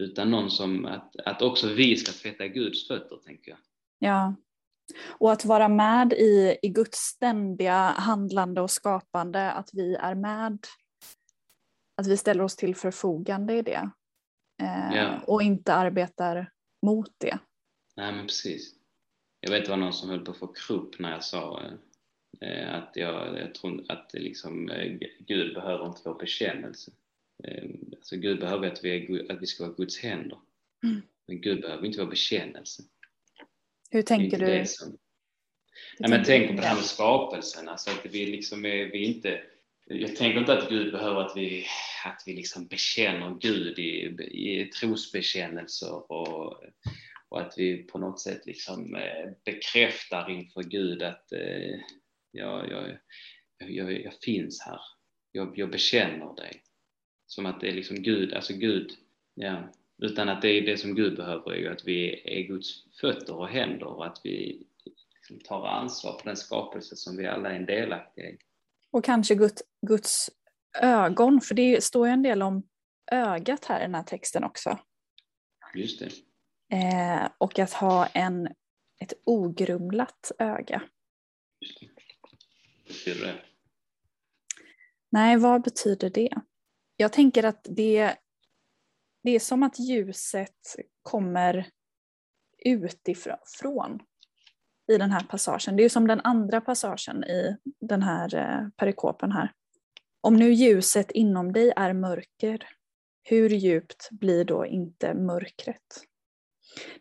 Utan 0.00 0.30
någon 0.30 0.50
som, 0.50 0.86
att, 0.86 1.16
att 1.16 1.42
också 1.42 1.68
vi 1.68 1.96
ska 1.96 2.12
tvätta 2.12 2.48
Guds 2.48 2.88
fötter, 2.88 3.16
tänker 3.16 3.50
jag. 3.50 3.58
Ja, 3.98 4.34
och 5.08 5.32
att 5.32 5.44
vara 5.44 5.68
med 5.68 6.12
i, 6.12 6.58
i 6.62 6.68
Guds 6.68 6.98
ständiga 6.98 7.94
handlande 7.96 8.60
och 8.60 8.70
skapande, 8.70 9.52
att 9.52 9.70
vi 9.72 9.94
är 9.94 10.14
med, 10.14 10.58
att 11.96 12.06
vi 12.06 12.16
ställer 12.16 12.44
oss 12.44 12.56
till 12.56 12.76
förfogande 12.76 13.54
i 13.54 13.62
det. 13.62 13.90
Eh, 14.62 14.96
ja. 14.96 15.20
Och 15.26 15.42
inte 15.42 15.74
arbetar 15.74 16.52
mot 16.86 17.10
det. 17.18 17.38
Nej 17.96 18.12
men 18.12 18.26
precis. 18.26 18.74
Jag 19.40 19.50
vet 19.50 19.64
det 19.64 19.70
var 19.70 19.76
någon 19.76 19.92
som 19.92 20.10
höll 20.10 20.24
på 20.24 20.30
att 20.30 20.36
få 20.36 20.46
krupp 20.46 20.98
när 20.98 21.10
jag 21.10 21.24
sa 21.24 21.62
eh, 22.40 22.74
att 22.74 22.92
jag, 22.94 23.38
jag 23.38 23.54
tror 23.54 23.84
att 23.88 24.10
liksom, 24.12 24.70
eh, 24.70 24.98
Gud 25.18 25.54
behöver 25.54 25.86
inte 25.86 26.00
vår 26.04 26.18
bekännelse. 26.18 26.92
Eh, 27.44 27.70
alltså 27.96 28.16
Gud 28.16 28.40
behöver 28.40 28.72
att 28.72 28.84
vi, 28.84 29.18
är, 29.18 29.32
att 29.32 29.42
vi 29.42 29.46
ska 29.46 29.64
vara 29.64 29.74
Guds 29.74 29.98
händer. 29.98 30.38
Mm. 30.84 31.02
Men 31.26 31.40
Gud 31.40 31.60
behöver 31.60 31.86
inte 31.86 32.00
vår 32.00 32.10
bekännelse. 32.10 32.82
Hur 33.90 34.02
tänker 34.02 34.38
du? 34.38 34.64
Nej, 35.98 36.10
men 36.10 36.24
tänker 36.24 36.54
på 36.54 36.60
det 36.60 36.66
här 36.66 36.74
med 36.74 36.84
skapelsen, 36.84 37.68
alltså 37.68 37.90
att 37.90 38.06
vi 38.06 38.26
liksom 38.26 38.64
är, 38.64 38.84
vi 38.84 39.04
inte 39.04 39.40
jag 39.92 40.16
tänker 40.16 40.40
inte 40.40 40.52
att 40.52 40.68
Gud 40.68 40.92
behöver 40.92 41.20
att 41.20 41.36
vi, 41.36 41.66
att 42.04 42.22
vi 42.26 42.34
liksom 42.34 42.66
bekänner 42.66 43.38
Gud 43.40 43.78
i, 43.78 44.16
i 44.30 44.70
trosbekännelser 44.80 46.12
och, 46.12 46.62
och 47.28 47.40
att 47.40 47.54
vi 47.56 47.76
på 47.82 47.98
något 47.98 48.20
sätt 48.20 48.46
liksom 48.46 48.94
eh, 48.94 49.30
bekräftar 49.44 50.30
inför 50.30 50.62
Gud 50.62 51.02
att 51.02 51.32
eh, 51.32 51.80
jag, 52.30 52.70
jag, 52.70 52.98
jag, 53.58 54.04
jag 54.04 54.14
finns 54.14 54.60
här. 54.60 54.80
Jag, 55.32 55.58
jag 55.58 55.70
bekänner 55.70 56.34
dig. 56.34 56.62
Som 57.26 57.46
att 57.46 57.60
det 57.60 57.68
är 57.68 57.72
liksom 57.72 58.02
Gud, 58.02 58.34
alltså 58.34 58.52
Gud, 58.52 58.90
ja, 59.34 59.72
utan 60.00 60.28
att 60.28 60.42
det 60.42 60.48
är 60.48 60.66
det 60.66 60.76
som 60.76 60.94
Gud 60.94 61.16
behöver 61.16 61.52
är 61.52 61.56
ju 61.56 61.68
att 61.68 61.84
vi 61.84 62.22
är 62.24 62.42
Guds 62.42 62.84
fötter 63.00 63.34
och 63.34 63.48
händer 63.48 63.86
och 63.86 64.06
att 64.06 64.20
vi 64.24 64.66
liksom 65.14 65.40
tar 65.40 65.66
ansvar 65.66 66.18
för 66.18 66.24
den 66.24 66.36
skapelse 66.36 66.96
som 66.96 67.16
vi 67.16 67.26
alla 67.26 67.50
är 67.50 67.56
en 67.56 67.66
delaktiga 67.66 68.30
i. 68.30 68.38
Och 68.90 69.04
kanske 69.04 69.34
Guds, 69.34 69.62
Guds 69.86 70.30
ögon, 70.78 71.40
för 71.40 71.54
det 71.54 71.84
står 71.84 72.06
ju 72.06 72.12
en 72.12 72.22
del 72.22 72.42
om 72.42 72.62
ögat 73.12 73.64
här 73.64 73.80
i 73.80 73.82
den 73.82 73.94
här 73.94 74.02
texten 74.02 74.44
också. 74.44 74.78
Just 75.74 75.98
det. 75.98 76.10
Eh, 76.76 77.28
och 77.38 77.58
att 77.58 77.72
ha 77.72 78.06
en, 78.06 78.46
ett 79.00 79.12
ogrumlat 79.24 80.32
öga. 80.38 80.82
Just 81.60 81.80
det. 81.80 81.86
Betyder 82.88 83.26
det? 83.26 83.34
Nej, 85.10 85.36
vad 85.36 85.62
betyder 85.62 86.10
det? 86.10 86.30
Jag 86.96 87.12
tänker 87.12 87.42
att 87.42 87.66
det, 87.70 88.16
det 89.22 89.30
är 89.30 89.40
som 89.40 89.62
att 89.62 89.78
ljuset 89.78 90.76
kommer 91.02 91.66
utifrån 92.64 94.00
i 94.92 94.98
den 94.98 95.10
här 95.10 95.24
passagen. 95.24 95.76
Det 95.76 95.84
är 95.84 95.88
som 95.88 96.06
den 96.06 96.20
andra 96.20 96.60
passagen 96.60 97.24
i 97.24 97.56
den 97.80 98.02
här 98.02 98.34
eh, 98.34 98.68
perikopen 98.76 99.32
här. 99.32 99.52
Om 100.20 100.36
nu 100.36 100.52
ljuset 100.52 101.10
inom 101.10 101.52
dig 101.52 101.72
är 101.76 101.92
mörker, 101.92 102.68
hur 103.22 103.50
djupt 103.50 104.08
blir 104.10 104.44
då 104.44 104.66
inte 104.66 105.14
mörkret? 105.14 106.06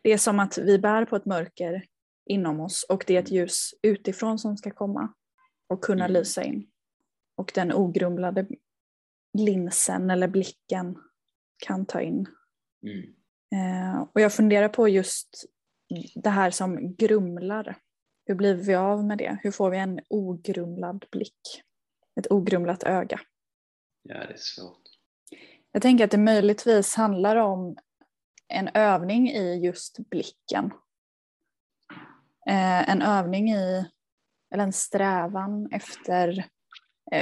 Det 0.02 0.14
är 0.14 0.18
som 0.18 0.40
att 0.40 0.58
vi 0.58 0.80
bär 0.80 1.06
på 1.06 1.16
ett 1.16 1.26
mörker 1.26 1.86
inom 2.26 2.60
oss 2.60 2.86
och 2.90 3.04
det 3.08 3.16
är 3.16 3.20
ett 3.20 3.32
ljus 3.32 3.70
utifrån 3.82 4.40
som 4.40 4.58
ska 4.58 4.72
komma 4.72 5.14
och 5.68 5.84
kunna 5.84 6.06
mm. 6.06 6.14
lysa 6.14 6.44
in. 6.44 6.68
Och 7.36 7.52
den 7.56 7.74
ogrumlade 7.74 8.48
linsen 9.38 10.10
eller 10.10 10.28
blicken 10.28 10.98
kan 11.60 11.86
ta 11.86 12.02
in. 12.02 12.28
Mm. 12.84 13.14
Eh, 13.56 14.02
och 14.14 14.22
jag 14.22 14.34
funderar 14.34 14.70
på 14.70 14.88
just 14.88 15.46
det 16.16 16.30
här 16.30 16.52
som 16.52 16.96
grumlar. 16.96 17.78
Hur 18.26 18.36
blir 18.36 18.56
vi 18.56 18.76
av 18.76 19.06
med 19.06 19.18
det? 19.18 19.38
Hur 19.44 19.52
får 19.52 19.70
vi 19.70 19.78
en 19.78 20.00
ogrumlad 20.10 21.06
blick? 21.12 21.64
Ett 22.20 22.32
ogrumlat 22.32 22.84
öga? 22.84 23.20
Ja, 24.04 24.16
det 24.16 24.34
är 24.34 24.38
svårt. 24.38 24.82
Jag 25.72 25.82
tänker 25.82 26.04
att 26.04 26.12
det 26.12 26.18
möjligtvis 26.18 26.96
handlar 26.96 27.36
om 27.36 27.78
en 28.48 28.68
övning 28.68 29.30
i 29.30 29.66
just 29.66 30.10
blicken. 30.10 30.72
Eh, 32.48 32.90
en 32.90 33.02
övning 33.02 33.52
i, 33.52 33.86
eller 34.54 34.64
en 34.64 34.74
strävan 34.74 35.70
efter 35.72 36.46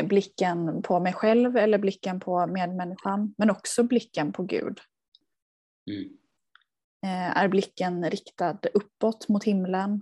blicken 0.04 0.82
på 0.82 1.00
mig 1.00 1.13
själv 1.13 1.58
eller 1.58 1.78
blicken 1.78 2.19
på 2.19 2.47
medmänniskan, 2.47 3.34
men 3.38 3.50
också 3.50 3.84
blicken 3.84 4.34
på 4.34 4.43
Gud. 4.43 4.80
Mm. 5.91 6.17
Eh, 7.06 7.38
är 7.38 7.47
blicken 7.47 8.10
riktad 8.10 8.60
uppåt 8.73 9.30
mot 9.30 9.43
himlen 9.43 10.02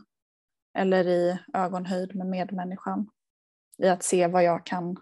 eller 0.77 1.07
i 1.07 1.39
ögonhöjd 1.53 2.15
med 2.15 2.27
medmänniskan? 2.27 3.09
I 3.77 3.87
att 3.87 4.03
se 4.03 4.27
vad 4.27 4.43
jag 4.43 4.65
kan 4.65 4.97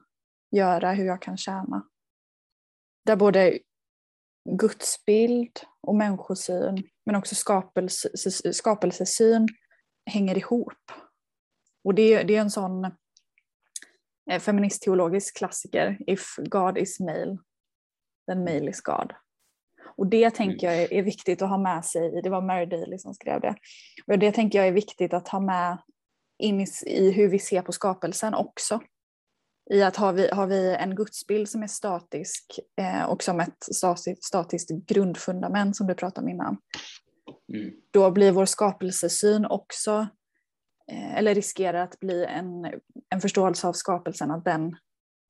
göra, 0.52 0.92
hur 0.92 1.06
jag 1.06 1.22
kan 1.22 1.38
tjäna. 1.38 1.88
Där 3.06 3.16
både 3.16 3.60
gudsbild 4.50 5.60
och 5.82 5.96
människosyn, 5.96 6.84
men 7.06 7.16
också 7.16 7.36
skapelse, 7.36 8.10
skapelsesyn 8.54 9.48
hänger 10.06 10.38
ihop. 10.38 10.92
Och 11.84 11.96
det, 11.96 12.24
det 12.24 12.36
är 12.36 12.42
en 12.42 12.52
sån 12.52 12.86
eh, 12.86 12.92
feministteologisk 14.40 15.38
klassiker, 15.38 15.98
If 16.08 16.36
God 16.38 16.78
is 16.78 17.00
male, 17.00 17.38
then 18.28 18.44
male 18.44 18.70
is 18.70 18.82
God. 18.82 19.14
Och 19.98 20.08
det 20.08 20.30
tänker 20.30 20.72
jag 20.72 20.92
är 20.92 21.04
viktigt 21.04 21.42
att 21.42 21.50
ha 21.50 21.58
med 21.58 21.86
sig, 21.86 22.22
det 22.22 22.30
var 22.30 22.42
Mary 22.42 22.66
Daly 22.66 22.98
som 22.98 23.14
skrev 23.14 23.42
det. 23.42 23.56
Och 24.08 24.20
det 24.20 24.32
tänker 24.32 24.60
jag 24.60 24.68
är 24.68 24.72
viktigt 24.72 25.14
att 25.14 25.28
ha 25.28 25.40
med 25.40 25.78
in 26.40 26.62
i, 26.62 26.68
i 26.86 27.12
hur 27.12 27.28
vi 27.28 27.40
ser 27.40 27.62
på 27.62 27.72
skapelsen 27.72 28.34
också. 28.34 28.80
I 29.72 29.84
att 29.84 29.96
har 29.96 30.14
vi, 30.14 30.30
har 30.30 30.48
vi 30.48 30.76
en 30.76 30.96
gudsbild 30.96 31.50
som 31.50 31.64
är 31.64 31.68
statisk 31.68 32.60
eh, 32.78 33.04
och 33.04 33.24
som 33.24 33.40
ett 33.40 33.64
statiskt, 33.76 34.24
statiskt 34.24 34.70
grundfundament 34.70 35.78
som 35.78 35.88
du 35.88 35.96
pratade 35.96 36.26
om 36.26 36.30
innan, 36.30 36.58
mm. 37.54 37.72
då 37.92 38.12
blir 38.12 38.32
vår 38.32 38.46
skapelsesyn 38.46 39.46
också, 39.46 39.92
eh, 39.92 40.08
eller 40.92 41.36
riskerar 41.36 41.84
att 41.84 42.00
bli 42.00 42.26
en, 42.26 42.66
en 43.10 43.22
förståelse 43.22 43.68
av 43.68 43.74
skapelsen, 43.74 44.32
att 44.32 44.46
den 44.46 44.76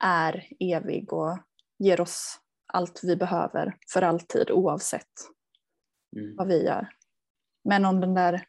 är 0.04 0.48
evig 0.60 1.14
och 1.14 1.38
ger 1.80 2.02
oss 2.02 2.40
allt 2.74 3.00
vi 3.04 3.16
behöver 3.16 3.78
för 3.94 4.02
alltid 4.02 4.52
oavsett 4.52 5.12
mm. 6.18 6.36
vad 6.36 6.48
vi 6.48 6.66
gör. 6.66 6.88
Men 7.70 7.86
om 7.86 8.02
den 8.02 8.14
där 8.14 8.46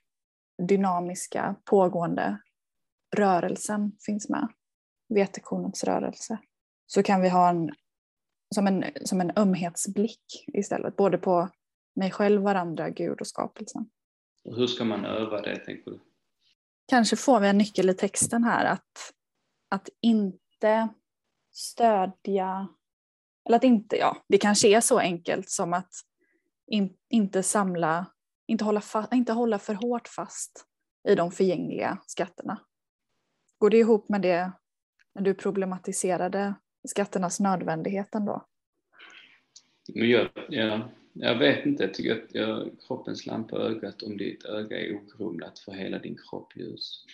dynamiska 0.69 1.57
pågående 1.65 2.39
rörelsen 3.17 3.93
finns 4.07 4.29
med, 4.29 4.49
vetekornets 5.15 5.85
rörelse, 5.85 6.39
så 6.87 7.03
kan 7.03 7.23
vi 7.23 7.29
ha 7.29 7.51
en 7.51 7.71
som, 8.55 8.67
en 8.67 8.85
som 9.05 9.21
en 9.21 9.33
ömhetsblick 9.37 10.45
istället, 10.47 10.97
både 10.97 11.19
på 11.19 11.49
mig 11.97 12.11
själv, 12.11 12.43
varandra, 12.43 12.91
Gud 12.91 13.21
och 13.21 13.27
skapelsen. 13.27 13.91
Och 14.45 14.57
hur 14.57 14.67
ska 14.67 14.85
man 14.85 15.05
öva 15.05 15.41
det, 15.41 15.59
tänker 15.59 15.91
du? 15.91 16.01
Kanske 16.87 17.17
får 17.17 17.41
vi 17.41 17.49
en 17.49 17.59
nyckel 17.59 17.91
i 17.91 17.95
texten 17.95 18.45
här, 18.45 18.65
att, 18.65 19.13
att 19.69 19.89
inte 20.01 20.89
stödja 21.53 22.69
eller 23.49 23.57
att 23.57 23.65
inte, 23.65 23.97
ja, 23.97 24.17
det 24.29 24.39
kanske 24.39 24.69
är 24.69 24.81
så 24.81 24.99
enkelt 24.99 25.51
som 25.51 25.73
att 25.73 25.93
in, 26.67 26.97
inte 27.09 27.43
samla, 27.43 28.07
inte 28.47 28.65
hålla, 28.65 28.81
fa, 28.81 29.09
inte 29.13 29.33
hålla 29.33 29.59
för 29.59 29.75
hårt 29.75 30.09
fast 30.09 30.67
i 31.09 31.15
de 31.15 31.31
förgängliga 31.31 31.99
skatterna. 32.07 32.61
Går 33.59 33.71
det 33.71 33.79
ihop 33.79 34.09
med 34.09 34.23
det 34.23 34.53
när 35.15 35.23
du 35.23 35.35
problematiserade 35.35 36.55
skatternas 36.89 37.41
nödvändighet 37.41 38.15
ändå? 38.15 38.47
Ja, 39.87 40.29
jag 41.15 41.39
vet 41.39 41.67
inte, 41.67 41.85
jag 41.85 41.95
tycker 41.95 42.13
att 42.13 42.35
jag, 42.35 42.71
kroppens 42.87 43.27
lampa 43.27 43.57
ögat, 43.57 44.03
om 44.03 44.17
ditt 44.17 44.45
öga 44.45 44.81
är 44.81 44.97
ogrumlat 44.97 45.59
för 45.59 45.73
hela 45.73 45.99
din 45.99 46.19
kropp 46.29 46.57
ljus. 46.57 47.05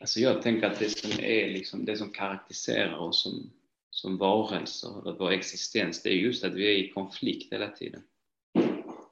Alltså 0.00 0.20
jag 0.20 0.42
tänker 0.42 0.66
att 0.66 0.78
det 0.78 0.90
som 0.90 1.24
är 1.24 1.48
liksom, 1.48 1.84
det 1.84 1.96
som 1.96 2.12
karaktäriserar 2.12 2.98
oss 2.98 3.22
som 3.22 3.50
som 3.90 4.16
varelser, 4.16 5.02
eller 5.02 5.18
vår 5.18 5.30
existens, 5.30 6.02
det 6.02 6.10
är 6.10 6.14
just 6.14 6.44
att 6.44 6.54
vi 6.54 6.66
är 6.66 6.78
i 6.78 6.88
konflikt 6.88 7.52
hela 7.52 7.68
tiden. 7.68 8.02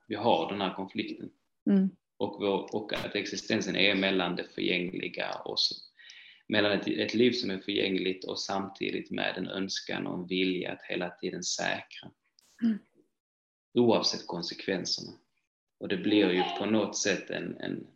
Vi 0.09 0.15
har 0.15 0.51
den 0.51 0.61
här 0.61 0.75
konflikten. 0.75 1.31
Mm. 1.71 1.91
Och, 2.17 2.37
vår, 2.41 2.75
och 2.75 2.93
att 2.93 3.15
existensen 3.17 3.77
är 3.77 3.95
mellan 3.95 4.37
det 4.37 4.45
förgängliga 4.55 5.35
och 5.45 5.57
mellan 6.49 6.73
ett, 6.73 6.89
ett, 6.89 7.15
liv 7.15 7.33
som 7.33 7.51
är 7.51 7.59
förgängligt 7.59 8.25
och 8.25 8.39
samtidigt 8.39 9.11
med 9.11 9.37
en 9.37 9.49
önskan 9.49 10.07
och 10.07 10.19
en 10.19 10.27
vilja 10.27 10.73
att 10.73 10.83
hela 10.83 11.11
tiden 11.11 11.43
säkra. 11.43 12.11
Mm. 12.63 12.79
Oavsett 13.77 14.27
konsekvenserna. 14.27 15.13
Och 15.79 15.89
det 15.89 15.97
blir 15.97 16.31
ju 16.31 16.43
på 16.59 16.67
något 16.67 16.97
sätt 16.97 17.31
en, 17.31 17.57
en 17.61 17.87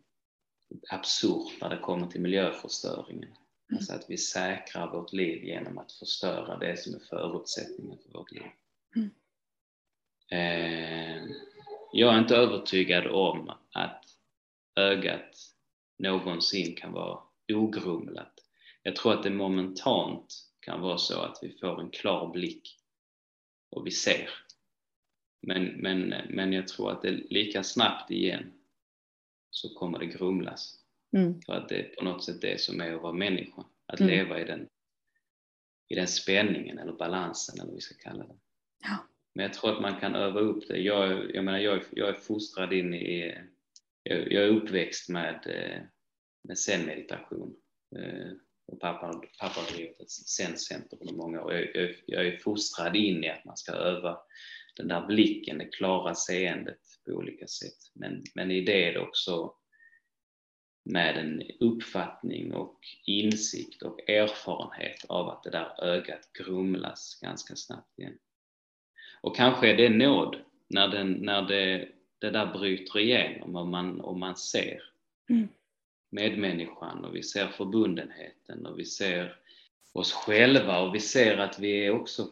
absurt 0.89 1.61
när 1.61 1.69
det 1.69 1.77
kommer 1.77 2.07
till 2.07 2.21
miljöförstöringen. 2.21 3.23
Mm. 3.23 3.77
Alltså 3.77 3.93
att 3.93 4.05
vi 4.09 4.17
säkrar 4.17 4.91
vårt 4.91 5.13
liv 5.13 5.43
genom 5.43 5.77
att 5.77 5.91
förstöra 5.91 6.57
det 6.57 6.79
som 6.79 6.95
är 6.95 6.99
förutsättningen 6.99 7.97
för 7.97 8.19
vårt 8.19 8.31
liv. 8.31 8.43
Mm. 8.95 9.11
Eh, 10.31 11.23
jag 11.91 12.13
är 12.13 12.19
inte 12.19 12.35
övertygad 12.35 13.07
om 13.07 13.49
att 13.71 14.05
ögat 14.75 15.35
någonsin 15.97 16.75
kan 16.75 16.91
vara 16.91 17.19
ogrumlat. 17.53 18.33
Jag 18.83 18.95
tror 18.95 19.13
att 19.13 19.23
det 19.23 19.29
momentant 19.29 20.33
kan 20.59 20.81
vara 20.81 20.97
så 20.97 21.21
att 21.21 21.39
vi 21.41 21.57
får 21.57 21.81
en 21.81 21.89
klar 21.89 22.31
blick 22.31 22.77
och 23.69 23.87
vi 23.87 23.91
ser. 23.91 24.29
Men, 25.41 25.65
men, 25.65 26.15
men 26.29 26.53
jag 26.53 26.67
tror 26.67 26.91
att 26.91 27.01
det 27.01 27.11
lika 27.11 27.63
snabbt 27.63 28.11
igen 28.11 28.53
så 29.49 29.69
kommer 29.69 29.99
det 29.99 30.05
grumlas. 30.05 30.77
Mm. 31.17 31.41
För 31.41 31.53
att 31.53 31.69
det 31.69 31.75
är 31.75 31.95
på 31.95 32.03
något 32.03 32.23
sätt 32.23 32.41
det 32.41 32.61
som 32.61 32.81
är 32.81 32.93
att 32.93 33.01
vara 33.01 33.13
människa. 33.13 33.65
Att 33.85 33.99
mm. 33.99 34.11
leva 34.11 34.41
i 34.41 34.43
den, 34.43 34.67
i 35.87 35.95
den 35.95 36.07
spänningen 36.07 36.77
eller 36.77 36.93
balansen 36.93 37.55
eller 37.55 37.65
vad 37.65 37.75
vi 37.75 37.81
ska 37.81 37.95
kalla 37.95 38.23
det. 38.23 38.35
Ja. 38.83 38.97
Men 39.33 39.43
jag 39.43 39.53
tror 39.53 39.73
att 39.73 39.81
man 39.81 39.99
kan 39.99 40.15
öva 40.15 40.39
upp 40.39 40.67
det. 40.67 40.77
Jag, 40.77 41.35
jag 41.35 41.45
menar, 41.45 41.59
jag, 41.59 41.83
jag 41.91 42.09
är 42.09 42.13
fostrad 42.13 42.73
in 42.73 42.93
i, 42.93 43.37
jag, 44.03 44.31
jag 44.31 44.43
är 44.43 44.47
uppväxt 44.47 45.09
med, 45.09 45.47
eh, 45.47 45.81
med 46.43 46.57
zen-meditation. 46.57 47.55
Eh, 47.95 48.31
och 48.67 48.79
pappa, 48.79 49.21
pappa 49.39 49.59
har 49.59 49.75
drivit 49.75 50.01
ett 50.01 50.11
zen-center 50.11 50.97
under 51.01 51.13
många 51.13 51.43
år. 51.43 51.53
Jag, 51.53 51.75
jag, 51.75 51.95
jag 52.05 52.27
är 52.27 52.37
fostrad 52.37 52.95
in 52.95 53.23
i 53.23 53.29
att 53.29 53.45
man 53.45 53.57
ska 53.57 53.71
öva 53.71 54.17
den 54.81 54.87
där 54.87 55.07
blicken, 55.07 55.57
det 55.57 55.65
klara 55.65 56.15
seendet 56.15 56.79
på 57.05 57.11
olika 57.11 57.47
sätt. 57.47 57.77
Men, 57.93 58.23
men 58.35 58.51
i 58.51 58.61
det 58.61 58.97
också 58.97 59.53
med 60.83 61.17
en 61.17 61.43
uppfattning 61.59 62.53
och 62.53 62.79
insikt 63.05 63.81
och 63.81 64.09
erfarenhet 64.09 65.05
av 65.09 65.29
att 65.29 65.43
det 65.43 65.49
där 65.49 65.83
ögat 65.83 66.29
grumlas 66.33 67.19
ganska 67.21 67.55
snabbt 67.55 67.99
igen. 67.99 68.17
Och 69.21 69.35
kanske 69.35 69.71
är 69.71 69.77
det 69.77 69.89
nåd 69.89 70.37
när, 70.67 70.87
den, 70.87 71.11
när 71.11 71.41
det, 71.41 71.89
det 72.19 72.29
där 72.29 72.45
bryter 72.45 72.99
igenom 72.99 73.55
och 73.55 73.67
man, 73.67 74.01
och 74.01 74.17
man 74.17 74.35
ser 74.35 74.83
mm. 75.29 75.47
medmänniskan 76.09 77.05
och 77.05 77.15
vi 77.15 77.23
ser 77.23 77.47
förbundenheten 77.47 78.65
och 78.65 78.79
vi 78.79 78.85
ser 78.85 79.35
oss 79.93 80.13
själva 80.13 80.79
och 80.79 80.95
vi 80.95 80.99
ser 80.99 81.37
att 81.37 81.59
vi 81.59 81.85
är 81.85 81.91
också 81.91 82.27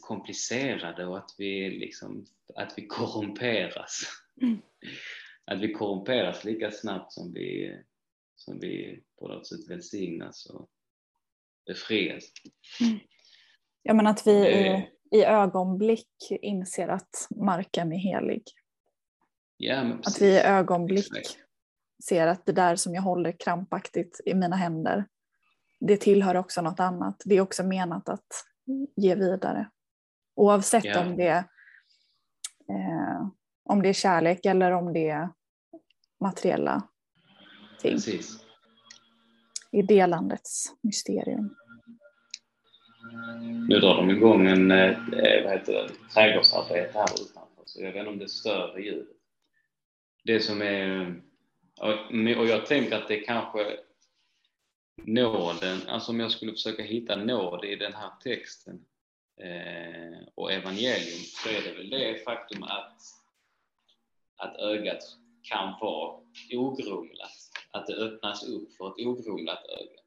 komplicerade 0.00 1.06
och 1.06 1.18
att 1.18 1.34
vi, 1.38 1.70
liksom, 1.70 2.26
att 2.54 2.72
vi 2.76 2.86
korrumperas. 2.86 4.02
Mm 4.42 4.58
att 5.46 5.60
vi 5.60 5.72
korrumperas 5.72 6.44
lika 6.44 6.70
snabbt 6.70 7.12
som 7.12 7.32
vi, 7.32 7.78
som 8.36 8.60
vi 8.60 9.02
på 9.18 9.28
något 9.28 9.46
sätt 9.46 9.70
välsignas 9.70 10.46
och 10.46 10.68
befrias. 11.66 12.24
Mm. 12.80 12.98
Ja 13.82 13.94
men 13.94 14.06
att 14.06 14.26
vi 14.26 14.32
i, 14.32 14.88
i 15.10 15.24
ögonblick 15.24 16.08
inser 16.30 16.88
att 16.88 17.28
marken 17.30 17.92
är 17.92 17.98
helig. 17.98 18.42
Ja, 19.56 19.98
att 20.04 20.20
vi 20.20 20.26
i 20.26 20.40
ögonblick 20.40 21.16
Exakt. 21.16 21.38
ser 22.04 22.26
att 22.26 22.46
det 22.46 22.52
där 22.52 22.76
som 22.76 22.94
jag 22.94 23.02
håller 23.02 23.32
krampaktigt 23.32 24.20
i 24.24 24.34
mina 24.34 24.56
händer, 24.56 25.04
det 25.80 25.96
tillhör 25.96 26.34
också 26.34 26.62
något 26.62 26.80
annat. 26.80 27.22
Det 27.24 27.36
är 27.36 27.40
också 27.40 27.64
menat 27.64 28.08
att 28.08 28.26
ge 28.96 29.14
vidare. 29.14 29.70
Oavsett 30.34 30.84
ja. 30.84 31.00
om 31.00 31.16
det 31.16 31.44
eh, 32.68 33.28
om 33.64 33.82
det 33.82 33.88
är 33.88 33.92
kärlek 33.92 34.46
eller 34.46 34.72
om 34.72 34.92
det 34.92 35.08
är 35.08 35.28
materiella 36.20 36.82
ting. 37.80 37.92
Precis. 37.92 38.38
I 39.72 39.82
delandets 39.82 40.72
mysterium. 40.82 41.54
Nu 43.68 43.80
drar 43.80 43.96
de 43.96 44.10
igång 44.10 44.46
en 44.46 44.70
eh, 44.70 44.96
vad 45.44 45.52
heter 45.52 45.72
det, 45.72 45.88
trädgårdsarbete 46.14 46.98
här 46.98 47.22
utanför 47.22 47.62
så 47.64 47.82
jag 47.82 47.92
vet 47.92 47.96
inte 47.96 48.10
om 48.10 48.18
det 48.18 48.28
stör 48.28 48.78
ljudet. 48.78 49.16
Det 50.24 50.40
som 50.40 50.62
är, 50.62 51.14
och 52.38 52.46
jag 52.46 52.66
tänker 52.66 52.96
att 52.96 53.08
det 53.08 53.16
kanske 53.16 53.76
nåden, 55.04 55.78
alltså 55.88 56.12
om 56.12 56.20
jag 56.20 56.30
skulle 56.30 56.52
försöka 56.52 56.82
hitta 56.82 57.16
nåd 57.16 57.64
i 57.64 57.76
den 57.76 57.94
här 57.94 58.10
texten 58.22 58.84
eh, 59.40 60.28
och 60.34 60.52
evangelium 60.52 61.22
så 61.24 61.48
är 61.48 61.62
det 61.62 61.72
väl 61.72 61.90
det 61.90 62.24
faktum 62.24 62.62
att 62.62 63.02
att 64.36 64.56
ögat 64.56 65.02
kan 65.42 65.74
vara 65.80 66.20
ogrumlat, 66.52 67.50
att 67.70 67.86
det 67.86 67.94
öppnas 67.94 68.48
upp 68.48 68.72
för 68.76 68.88
ett 68.88 69.06
ogrumlat 69.06 69.64
öga. 69.66 70.00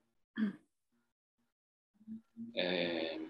Eh, 2.63 3.21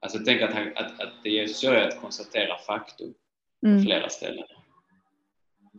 alltså 0.00 0.18
tänk 0.24 0.42
att, 0.42 0.54
han, 0.54 0.76
att, 0.76 1.00
att 1.00 1.12
det 1.22 1.30
Jesus 1.30 1.62
gör 1.62 1.74
är 1.74 1.88
att 1.88 2.00
konstatera 2.00 2.58
faktum 2.58 3.14
mm. 3.66 3.78
på 3.78 3.82
flera 3.82 4.08
ställen. 4.08 4.46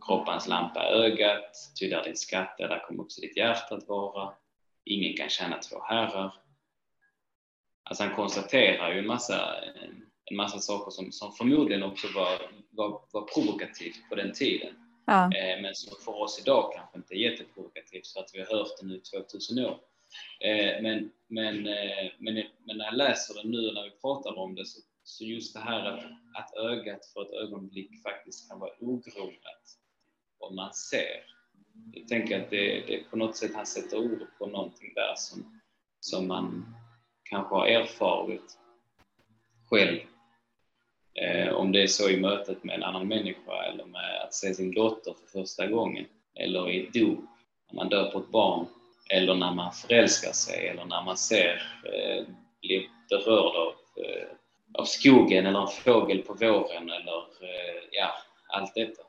Kroppens 0.00 0.48
lampa 0.48 0.82
är 0.82 0.92
ögat, 0.92 1.56
ty 1.80 1.88
där 1.88 2.04
din 2.04 2.16
skatt 2.16 2.60
är, 2.60 2.68
där 2.68 2.84
kommer 2.86 3.02
också 3.02 3.20
ditt 3.20 3.36
hjärta 3.36 3.74
att 3.74 3.88
vara. 3.88 4.34
Ingen 4.84 5.16
kan 5.16 5.28
tjäna 5.28 5.58
två 5.58 5.82
herrar. 5.82 6.34
Alltså 7.82 8.04
han 8.04 8.14
konstaterar 8.14 8.92
ju 8.92 8.98
en 8.98 9.06
massa, 9.06 9.54
en 10.24 10.36
massa 10.36 10.58
saker 10.58 10.90
som, 10.90 11.12
som 11.12 11.32
förmodligen 11.32 11.82
också 11.82 12.06
var, 12.14 12.40
var, 12.70 13.02
var 13.12 13.22
provokativt 13.22 14.08
på 14.08 14.14
den 14.14 14.32
tiden. 14.32 14.74
Ja. 15.06 15.24
Eh, 15.24 15.62
men 15.62 15.74
som 15.74 15.96
för 16.04 16.22
oss 16.22 16.40
idag 16.42 16.72
kanske 16.74 16.98
inte 16.98 17.14
är 17.14 17.30
jätteprovokativt 17.30 18.06
för 18.06 18.20
att 18.20 18.30
vi 18.34 18.38
har 18.40 18.46
hört 18.46 18.80
det 18.80 18.86
nu 18.86 18.96
i 18.96 19.00
2000 19.00 19.58
år. 19.58 19.80
Eh, 20.40 20.82
men, 20.82 21.10
men, 21.28 21.66
eh, 21.66 22.12
men, 22.18 22.34
men 22.64 22.76
när 22.76 22.84
jag 22.84 22.94
läser 22.94 23.34
det 23.34 23.48
nu 23.48 23.72
när 23.72 23.84
vi 23.84 23.90
pratar 23.90 24.38
om 24.38 24.54
det 24.54 24.66
så, 24.66 24.80
så 25.02 25.24
just 25.24 25.54
det 25.54 25.60
här 25.60 25.84
att, 25.86 26.04
att 26.34 26.56
ögat 26.56 27.06
för 27.06 27.22
ett 27.22 27.32
ögonblick 27.32 28.02
faktiskt 28.02 28.50
kan 28.50 28.58
vara 28.58 28.70
ogrumlat 28.80 29.64
vad 30.40 30.54
man 30.54 30.74
ser. 30.74 31.24
Jag 31.92 32.08
tänker 32.08 32.40
att 32.40 32.50
det, 32.50 32.80
det 32.86 33.10
på 33.10 33.16
något 33.16 33.36
sätt 33.36 33.54
han 33.54 33.66
sätter 33.66 33.98
ord 33.98 34.26
på 34.38 34.46
någonting 34.46 34.92
där 34.94 35.14
som, 35.16 35.60
som 36.00 36.28
man 36.28 36.74
kanske 37.22 37.54
har 37.54 37.66
erfarit 37.66 38.58
själv. 39.70 40.00
Eh, 41.14 41.52
om 41.52 41.72
det 41.72 41.82
är 41.82 41.86
så 41.86 42.08
i 42.10 42.20
mötet 42.20 42.64
med 42.64 42.74
en 42.74 42.82
annan 42.82 43.08
människa 43.08 43.64
eller 43.64 43.84
med 43.84 44.22
att 44.22 44.34
se 44.34 44.54
sin 44.54 44.74
dotter 44.74 45.14
för 45.14 45.40
första 45.40 45.66
gången 45.66 46.06
eller 46.34 46.70
i 46.70 46.86
ett 46.86 46.94
dop, 46.94 47.18
när 47.70 47.76
man 47.76 47.88
döper 47.88 48.18
ett 48.18 48.30
barn 48.30 48.66
eller 49.10 49.34
när 49.34 49.52
man 49.52 49.72
förälskar 49.72 50.32
sig 50.32 50.68
eller 50.68 50.84
när 50.84 51.02
man 51.02 51.16
ser, 51.16 51.62
eh, 51.84 52.24
blir 52.60 52.88
berörd 53.08 53.56
av, 53.56 53.74
eh, 54.04 54.26
av 54.78 54.84
skogen 54.84 55.46
eller 55.46 55.60
en 55.60 55.68
fågel 55.68 56.22
på 56.22 56.34
våren 56.34 56.90
eller 56.90 57.18
eh, 57.42 57.82
ja, 57.90 58.12
allt 58.48 58.74
detta. 58.74 59.02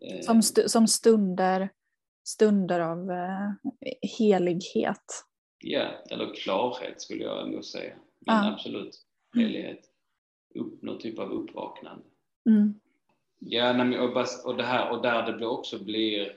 Eh, 0.00 0.20
som, 0.20 0.38
st 0.38 0.68
som 0.68 0.88
stunder, 0.88 1.68
stunder 2.24 2.80
av 2.80 3.10
eh, 3.10 3.50
helighet. 4.18 5.24
Ja, 5.58 5.90
eller 6.10 6.34
klarhet 6.34 7.00
skulle 7.00 7.24
jag 7.24 7.50
nog 7.50 7.64
säga. 7.64 7.94
Men 8.26 8.34
ah. 8.34 8.52
absolut, 8.52 9.06
helighet. 9.34 9.80
Upp, 10.54 10.82
någon 10.82 10.98
typ 10.98 11.18
av 11.18 11.32
uppvaknande. 11.32 12.04
Mm. 12.46 12.80
Ja, 13.38 13.70
och, 14.44 14.56
det 14.56 14.62
här, 14.62 14.90
och 14.90 15.02
där 15.02 15.32
det 15.32 15.46
också 15.46 15.84
blir 15.84 16.36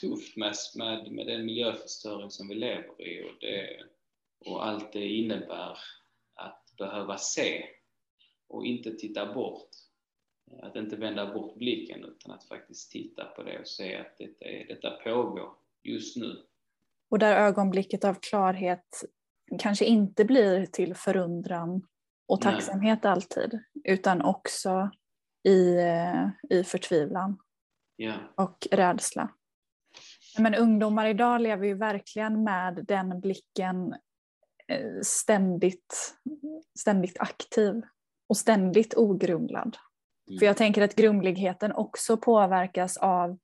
tufft 0.00 0.36
med, 0.36 0.54
med, 0.76 1.12
med 1.12 1.26
den 1.26 1.46
miljöförstöring 1.46 2.30
som 2.30 2.48
vi 2.48 2.54
lever 2.54 3.08
i 3.08 3.30
och, 3.30 3.36
det, 3.40 3.82
och 4.46 4.66
allt 4.66 4.92
det 4.92 5.08
innebär 5.08 5.78
att 6.34 6.74
behöva 6.78 7.18
se 7.18 7.64
och 8.48 8.66
inte 8.66 8.94
titta 8.94 9.34
bort. 9.34 9.68
Att 10.62 10.76
inte 10.76 10.96
vända 10.96 11.34
bort 11.34 11.56
blicken 11.56 12.04
utan 12.04 12.32
att 12.32 12.44
faktiskt 12.44 12.90
titta 12.90 13.24
på 13.24 13.42
det 13.42 13.58
och 13.58 13.68
se 13.68 13.96
att 13.96 14.18
detta, 14.18 14.44
är, 14.44 14.66
detta 14.66 14.90
pågår 14.90 15.52
just 15.82 16.16
nu. 16.16 16.36
Och 17.10 17.18
där 17.18 17.36
ögonblicket 17.36 18.04
av 18.04 18.14
klarhet 18.14 19.04
kanske 19.58 19.84
inte 19.84 20.24
blir 20.24 20.66
till 20.66 20.94
förundran 20.94 21.86
och 22.28 22.40
tacksamhet 22.40 23.02
Nej. 23.02 23.12
alltid, 23.12 23.60
utan 23.84 24.22
också 24.22 24.90
i, 25.48 25.76
eh, 25.76 26.28
i 26.50 26.64
förtvivlan 26.64 27.38
yeah. 27.98 28.20
och 28.34 28.68
rädsla. 28.70 29.28
Men 30.38 30.54
ungdomar 30.54 31.06
idag 31.06 31.40
lever 31.40 31.66
ju 31.66 31.74
verkligen 31.74 32.44
med 32.44 32.84
den 32.88 33.20
blicken 33.20 33.92
eh, 34.68 35.00
ständigt, 35.02 36.14
ständigt 36.78 37.20
aktiv 37.20 37.82
och 38.28 38.36
ständigt 38.36 38.94
ogrumlad. 38.94 39.76
Mm. 40.28 40.38
För 40.38 40.46
jag 40.46 40.56
tänker 40.56 40.82
att 40.82 40.96
grumligheten 40.96 41.72
också 41.72 42.16
påverkas 42.16 42.96
av 42.96 43.38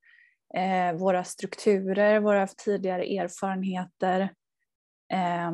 eh, 0.54 0.92
våra 0.98 1.24
strukturer, 1.24 2.20
våra 2.20 2.46
tidigare 2.46 3.04
erfarenheter 3.04 4.20
eh, 5.12 5.52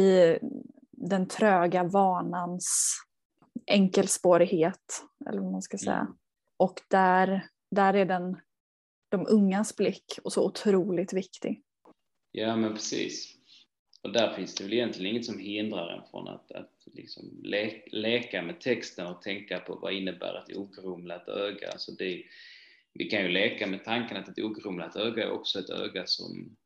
i 0.00 0.38
den 0.92 1.28
tröga 1.28 1.84
vanans 1.84 2.96
enkelspårighet, 3.66 5.04
eller 5.28 5.40
vad 5.40 5.52
man 5.52 5.62
ska 5.62 5.78
säga. 5.78 5.94
Mm. 5.94 6.14
Och 6.56 6.80
där, 6.88 7.48
där 7.70 7.94
är 7.94 8.04
den 8.04 8.36
de 9.08 9.26
ungas 9.28 9.76
blick 9.76 10.18
och 10.24 10.32
så 10.32 10.46
otroligt 10.46 11.12
viktig. 11.12 11.62
Ja, 12.30 12.56
men 12.56 12.72
precis. 12.72 13.33
Och 14.04 14.12
där 14.12 14.34
finns 14.34 14.54
det 14.54 14.64
väl 14.64 14.72
egentligen 14.72 15.10
inget 15.10 15.24
som 15.24 15.38
hindrar 15.38 15.88
en 15.88 16.10
från 16.10 16.28
att, 16.28 16.52
att 16.52 16.86
liksom 16.92 17.40
le 17.42 17.82
leka 17.86 18.42
med 18.42 18.60
texten 18.60 19.06
och 19.06 19.22
tänka 19.22 19.58
på 19.58 19.74
vad 19.74 19.92
innebär 19.92 20.42
ett 20.42 20.56
ogrumlat 20.56 21.28
öga. 21.28 21.70
Alltså 21.70 21.92
det, 21.92 22.24
vi 22.92 23.04
kan 23.04 23.22
ju 23.22 23.28
leka 23.28 23.66
med 23.66 23.84
tanken 23.84 24.16
att 24.16 24.28
ett 24.28 24.44
ogrumlat 24.44 24.96
öga 24.96 25.24
är 25.24 25.30
också 25.30 25.58
ett 25.58 25.70
öga 25.70 26.06
som 26.06 26.56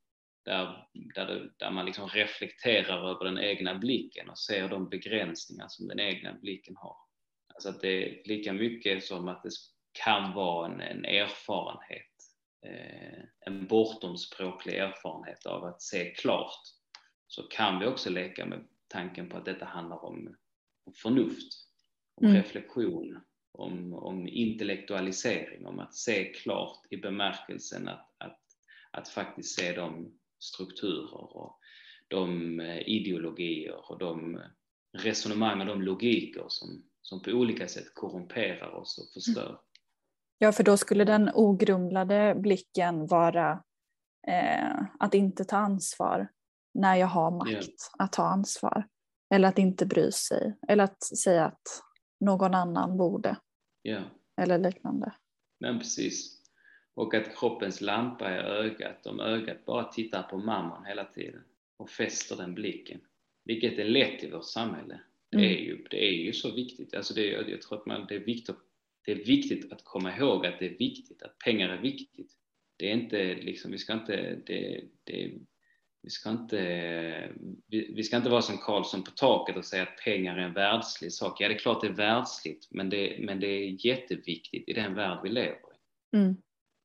där, 0.45 0.87
där, 0.93 1.27
det, 1.27 1.51
där 1.57 1.71
man 1.71 1.87
liksom 1.87 2.09
reflekterar 2.09 3.11
över 3.11 3.25
den 3.25 3.39
egna 3.39 3.75
blicken 3.75 4.29
och 4.29 4.39
ser 4.39 4.69
de 4.69 4.89
begränsningar 4.89 5.67
som 5.69 5.89
den 5.89 6.01
egna 6.01 6.33
blicken 6.33 6.77
har. 6.77 6.97
Alltså 7.55 7.69
att 7.69 7.81
det 7.81 7.89
är 7.89 8.23
lika 8.25 8.53
mycket 8.53 9.05
som 9.05 9.29
att 9.29 9.43
det 9.43 9.51
kan 9.93 10.35
vara 10.35 10.67
en, 10.67 10.81
en 10.81 11.05
erfarenhet 11.05 12.09
Eh, 12.67 13.25
en 13.41 13.67
bortomspråklig 13.67 14.77
erfarenhet 14.77 15.47
av 15.47 15.65
att 15.65 15.83
se 15.83 16.11
klart 16.11 16.63
så 17.29 17.43
kan 17.43 17.79
vi 17.79 17.87
också 17.87 18.11
leka 18.11 18.47
med 18.47 18.65
tanken 18.89 19.29
på 19.29 19.37
att 19.37 19.45
detta 19.45 19.65
handlar 19.65 20.05
om, 20.05 20.37
om 20.85 20.93
förnuft, 20.93 21.53
om 22.15 22.27
mm. 22.27 22.37
reflektion, 22.37 23.21
om, 23.53 23.95
om 23.95 24.29
intellektualisering, 24.29 25.67
om 25.67 25.79
att 25.79 25.95
se 25.95 26.33
klart 26.33 26.87
i 26.91 26.97
bemärkelsen 26.97 27.89
att, 27.89 28.15
att, 28.19 28.41
att 28.91 29.09
faktiskt 29.09 29.59
se 29.59 29.73
de 29.73 30.19
strukturer 30.39 31.37
och 31.37 31.59
de 32.09 32.61
eh, 32.61 32.89
ideologier 32.89 33.91
och 33.91 33.99
de 33.99 34.41
resonemang 34.99 35.61
och 35.61 35.67
de 35.67 35.83
logiker 35.83 36.45
som, 36.49 36.83
som 37.03 37.23
på 37.23 37.31
olika 37.31 37.69
sätt 37.69 37.95
korrumperar 37.95 38.71
oss 38.71 38.99
och 38.99 39.23
förstör. 39.23 39.61
Ja, 40.39 40.53
för 40.53 40.65
då 40.65 40.77
skulle 40.77 41.05
den 41.05 41.31
ogrumlade 41.35 42.35
blicken 42.35 43.07
vara 43.07 43.63
eh, 44.29 44.83
att 44.99 45.15
inte 45.15 45.45
ta 45.45 45.57
ansvar 45.57 46.29
när 46.79 46.97
jag 46.97 47.07
har 47.07 47.31
makt 47.31 47.51
yeah. 47.51 47.65
att 47.99 48.13
ta 48.13 48.23
ansvar. 48.23 48.89
Eller 49.35 49.49
att 49.49 49.59
inte 49.59 49.87
bry 49.87 50.13
sig. 50.13 50.57
Eller 50.69 50.85
att 50.85 51.03
säga 51.03 51.45
att 51.45 51.83
någon 52.21 52.55
annan 52.55 52.97
borde. 52.97 53.37
Yeah. 53.85 54.05
Eller 54.41 54.59
liknande. 54.59 55.13
Men 55.61 55.79
precis. 55.79 56.39
Och 56.95 57.15
att 57.15 57.39
kroppens 57.39 57.81
lampa 57.81 58.29
är 58.29 58.43
ögat. 58.43 59.07
Om 59.07 59.21
ögat 59.21 59.65
bara 59.67 59.85
tittar 59.85 60.23
på 60.23 60.39
mamman 60.39 60.85
hela 60.85 61.05
tiden 61.05 61.43
och 61.77 61.91
fäster 61.91 62.37
den 62.37 62.55
blicken. 62.55 63.01
Vilket 63.45 63.79
är 63.79 63.85
lätt 63.85 64.25
i 64.25 64.31
vårt 64.31 64.45
samhälle. 64.45 65.01
Det, 65.31 65.37
mm. 65.37 65.51
är, 65.51 65.59
ju, 65.59 65.87
det 65.91 66.09
är 66.09 66.13
ju 66.13 66.33
så 66.33 66.55
viktigt. 66.55 66.95
Alltså 66.95 67.15
det, 67.15 67.27
jag 67.27 67.63
tror 67.63 67.79
att 67.79 67.87
man, 67.87 68.07
det 68.09 68.15
är 68.15 68.25
viktigt 68.25 68.57
det 69.09 69.13
är 69.13 69.25
viktigt 69.25 69.73
att 69.73 69.85
komma 69.85 70.17
ihåg 70.17 70.47
att 70.47 70.59
det 70.59 70.67
är 70.67 70.79
viktigt, 70.79 71.23
att 71.23 71.39
pengar 71.39 71.69
är 71.69 71.83
viktigt. 71.83 72.33
Det 72.77 72.91
är 72.91 72.95
inte 72.95 73.35
liksom, 73.35 73.71
vi 73.71 73.79
ska 73.79 73.93
inte, 73.93 74.39
det, 74.47 74.85
det, 75.05 75.33
vi 76.03 76.11
ska 76.11 76.31
inte, 76.31 76.59
vi, 77.67 77.93
vi, 77.95 78.03
ska 78.03 78.17
inte 78.17 78.31
vara 78.31 78.43
som 78.43 78.59
Karlsson 78.59 79.05
på 79.05 79.11
taket 79.11 79.57
och 79.57 79.65
säga 79.65 79.83
att 79.83 79.97
pengar 80.05 80.37
är 80.37 80.43
en 80.43 80.55
världslig 80.55 81.13
sak. 81.13 81.41
Ja, 81.41 81.49
det 81.49 81.55
är 81.55 81.59
klart 81.59 81.81
det 81.81 81.87
är 81.87 81.93
världsligt, 81.93 82.69
men 82.71 82.91
det, 82.91 83.17
men 83.21 83.41
det 83.41 83.47
är 83.47 83.87
jätteviktigt 83.87 84.69
i 84.69 84.73
den 84.73 84.95
värld 84.95 85.21
vi 85.23 85.29
lever 85.29 85.51
i. 85.53 86.17
Mm. 86.17 86.37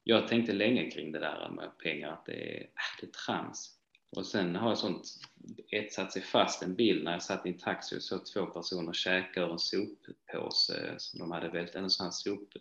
Jag 0.03 0.27
tänkte 0.27 0.53
länge 0.53 0.89
kring 0.91 1.11
det 1.11 1.19
där 1.19 1.49
med 1.49 1.77
pengar, 1.77 2.11
att 2.11 2.25
det 2.25 2.57
är, 2.57 2.61
äh, 2.61 3.01
det 3.01 3.07
är 3.07 3.11
trams. 3.11 3.79
Och 4.15 4.25
sen 4.25 4.55
har 4.55 4.69
jag 4.69 4.77
sånt 4.77 5.03
etsat 5.71 6.11
sig 6.11 6.21
fast 6.21 6.63
en 6.63 6.75
bild 6.75 7.03
när 7.03 7.11
jag 7.11 7.23
satt 7.23 7.45
i 7.45 7.49
en 7.49 7.57
taxi 7.57 7.97
och 7.97 8.01
såg 8.01 8.25
två 8.25 8.45
personer 8.45 8.93
käka 8.93 9.41
ur 9.41 9.51
en 9.51 9.59
soppåse 9.59 10.95
som 10.97 11.19
de 11.19 11.31
hade 11.31 11.49
vält, 11.49 11.75
en 11.75 11.89
sån 11.89 12.03
här 12.03 12.11
sop, 12.11 12.53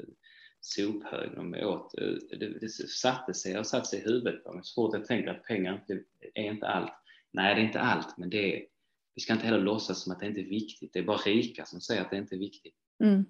sophög 0.62 1.30
de 1.34 1.54
åt. 1.54 1.94
Det, 2.30 2.58
det 2.60 2.68
satte 2.88 3.34
sig 3.34 3.58
och 3.58 3.66
satte 3.66 3.86
sig 3.86 3.98
i 3.98 4.02
huvudet 4.02 4.44
på 4.44 4.52
mig 4.52 4.60
så 4.64 4.74
fort 4.74 4.94
jag 4.94 5.06
tänker 5.06 5.30
att 5.30 5.44
pengar 5.44 5.74
inte, 5.74 6.04
är 6.34 6.52
inte 6.52 6.66
allt. 6.66 6.92
Nej, 7.30 7.54
det 7.54 7.60
är 7.60 7.64
inte 7.64 7.80
allt, 7.80 8.18
men 8.18 8.30
det 8.30 8.56
är, 8.56 8.66
vi 9.14 9.20
ska 9.22 9.32
inte 9.32 9.46
heller 9.46 9.60
låtsas 9.60 10.02
som 10.02 10.12
att 10.12 10.20
det 10.20 10.26
inte 10.26 10.40
är 10.40 10.48
viktigt. 10.48 10.92
Det 10.92 10.98
är 10.98 11.02
bara 11.02 11.16
rika 11.16 11.64
som 11.64 11.80
säger 11.80 12.02
att 12.02 12.10
det 12.10 12.16
inte 12.16 12.34
är 12.34 12.38
viktigt. 12.38 12.74
Mm. 13.04 13.24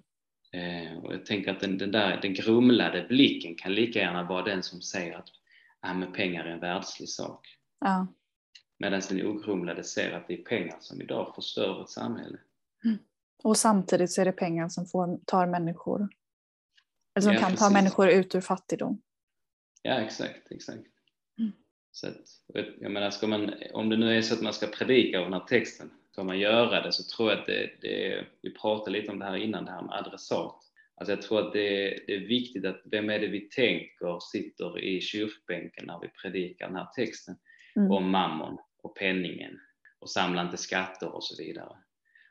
Eh, 0.51 0.97
och 0.97 1.13
jag 1.13 1.25
tänker 1.25 1.51
att 1.51 1.59
den, 1.59 1.77
den, 1.77 1.91
där 1.91 2.19
den 2.21 2.33
grumlade 2.33 3.05
blicken 3.09 3.55
kan 3.55 3.73
lika 3.73 3.99
gärna 3.99 4.23
vara 4.23 4.43
den 4.43 4.63
som 4.63 4.81
säger 4.81 5.17
att 5.17 5.29
ah, 5.79 5.93
men 5.93 6.13
pengar 6.13 6.45
är 6.45 6.49
en 6.49 6.59
världslig 6.59 7.09
sak. 7.09 7.47
Ja. 7.79 8.07
Medan 8.77 9.01
den 9.09 9.25
ogrumlade 9.25 9.83
ser 9.83 10.11
att 10.11 10.27
det 10.27 10.33
är 10.33 10.43
pengar 10.43 10.77
som 10.79 11.01
idag 11.01 11.35
förstör 11.35 11.81
ett 11.81 11.89
samhälle. 11.89 12.37
Mm. 12.85 12.97
Och 13.43 13.57
samtidigt 13.57 14.11
så 14.11 14.21
är 14.21 14.25
det 14.25 14.31
pengar 14.31 14.69
som 14.69 14.85
får, 14.85 15.19
tar 15.25 15.47
människor, 15.47 16.09
eller 17.15 17.23
som 17.23 17.33
ja, 17.33 17.39
kan 17.39 17.49
precis. 17.49 17.67
ta 17.67 17.73
människor 17.73 18.09
ut 18.09 18.35
ur 18.35 18.41
fattigdom. 18.41 19.01
Ja, 19.81 20.01
exakt, 20.01 20.51
exakt. 20.51 20.87
Mm. 21.39 21.51
Så 21.91 22.07
att, 22.07 22.21
jag 22.79 22.91
menar, 22.91 23.09
ska 23.09 23.27
man, 23.27 23.53
om 23.73 23.89
det 23.89 23.97
nu 23.97 24.17
är 24.17 24.21
så 24.21 24.33
att 24.33 24.41
man 24.41 24.53
ska 24.53 24.67
predika 24.67 25.19
av 25.19 25.23
den 25.23 25.33
här 25.33 25.47
texten, 25.47 25.91
ska 26.11 26.23
man 26.23 26.39
göra 26.39 26.81
det 26.81 26.91
så 26.91 27.03
tror 27.03 27.31
jag 27.31 27.39
att 27.39 27.45
det, 27.45 27.71
det 27.81 28.25
vi 28.41 28.53
pratade 28.53 28.91
lite 28.91 29.11
om 29.11 29.19
det 29.19 29.25
här 29.25 29.37
innan, 29.37 29.65
det 29.65 29.71
här 29.71 29.81
med 29.81 29.95
adressat. 29.95 30.59
Alltså 30.95 31.11
jag 31.11 31.21
tror 31.21 31.39
att 31.39 31.53
det, 31.53 31.99
det, 32.07 32.15
är 32.15 32.27
viktigt 32.27 32.65
att 32.65 32.81
vem 32.85 33.09
är 33.09 33.19
det 33.19 33.27
vi 33.27 33.49
tänker 33.49 34.19
sitter 34.19 34.79
i 34.79 35.01
kyrkbänken 35.01 35.85
när 35.85 35.99
vi 35.99 36.07
predikar 36.07 36.67
den 36.67 36.75
här 36.75 36.89
texten 36.95 37.35
mm. 37.75 37.91
om 37.91 38.09
mammon 38.09 38.57
och 38.83 38.95
penningen 38.95 39.59
och 39.99 40.09
samla 40.09 40.41
inte 40.41 40.57
skatter 40.57 41.15
och 41.15 41.23
så 41.23 41.43
vidare. 41.43 41.77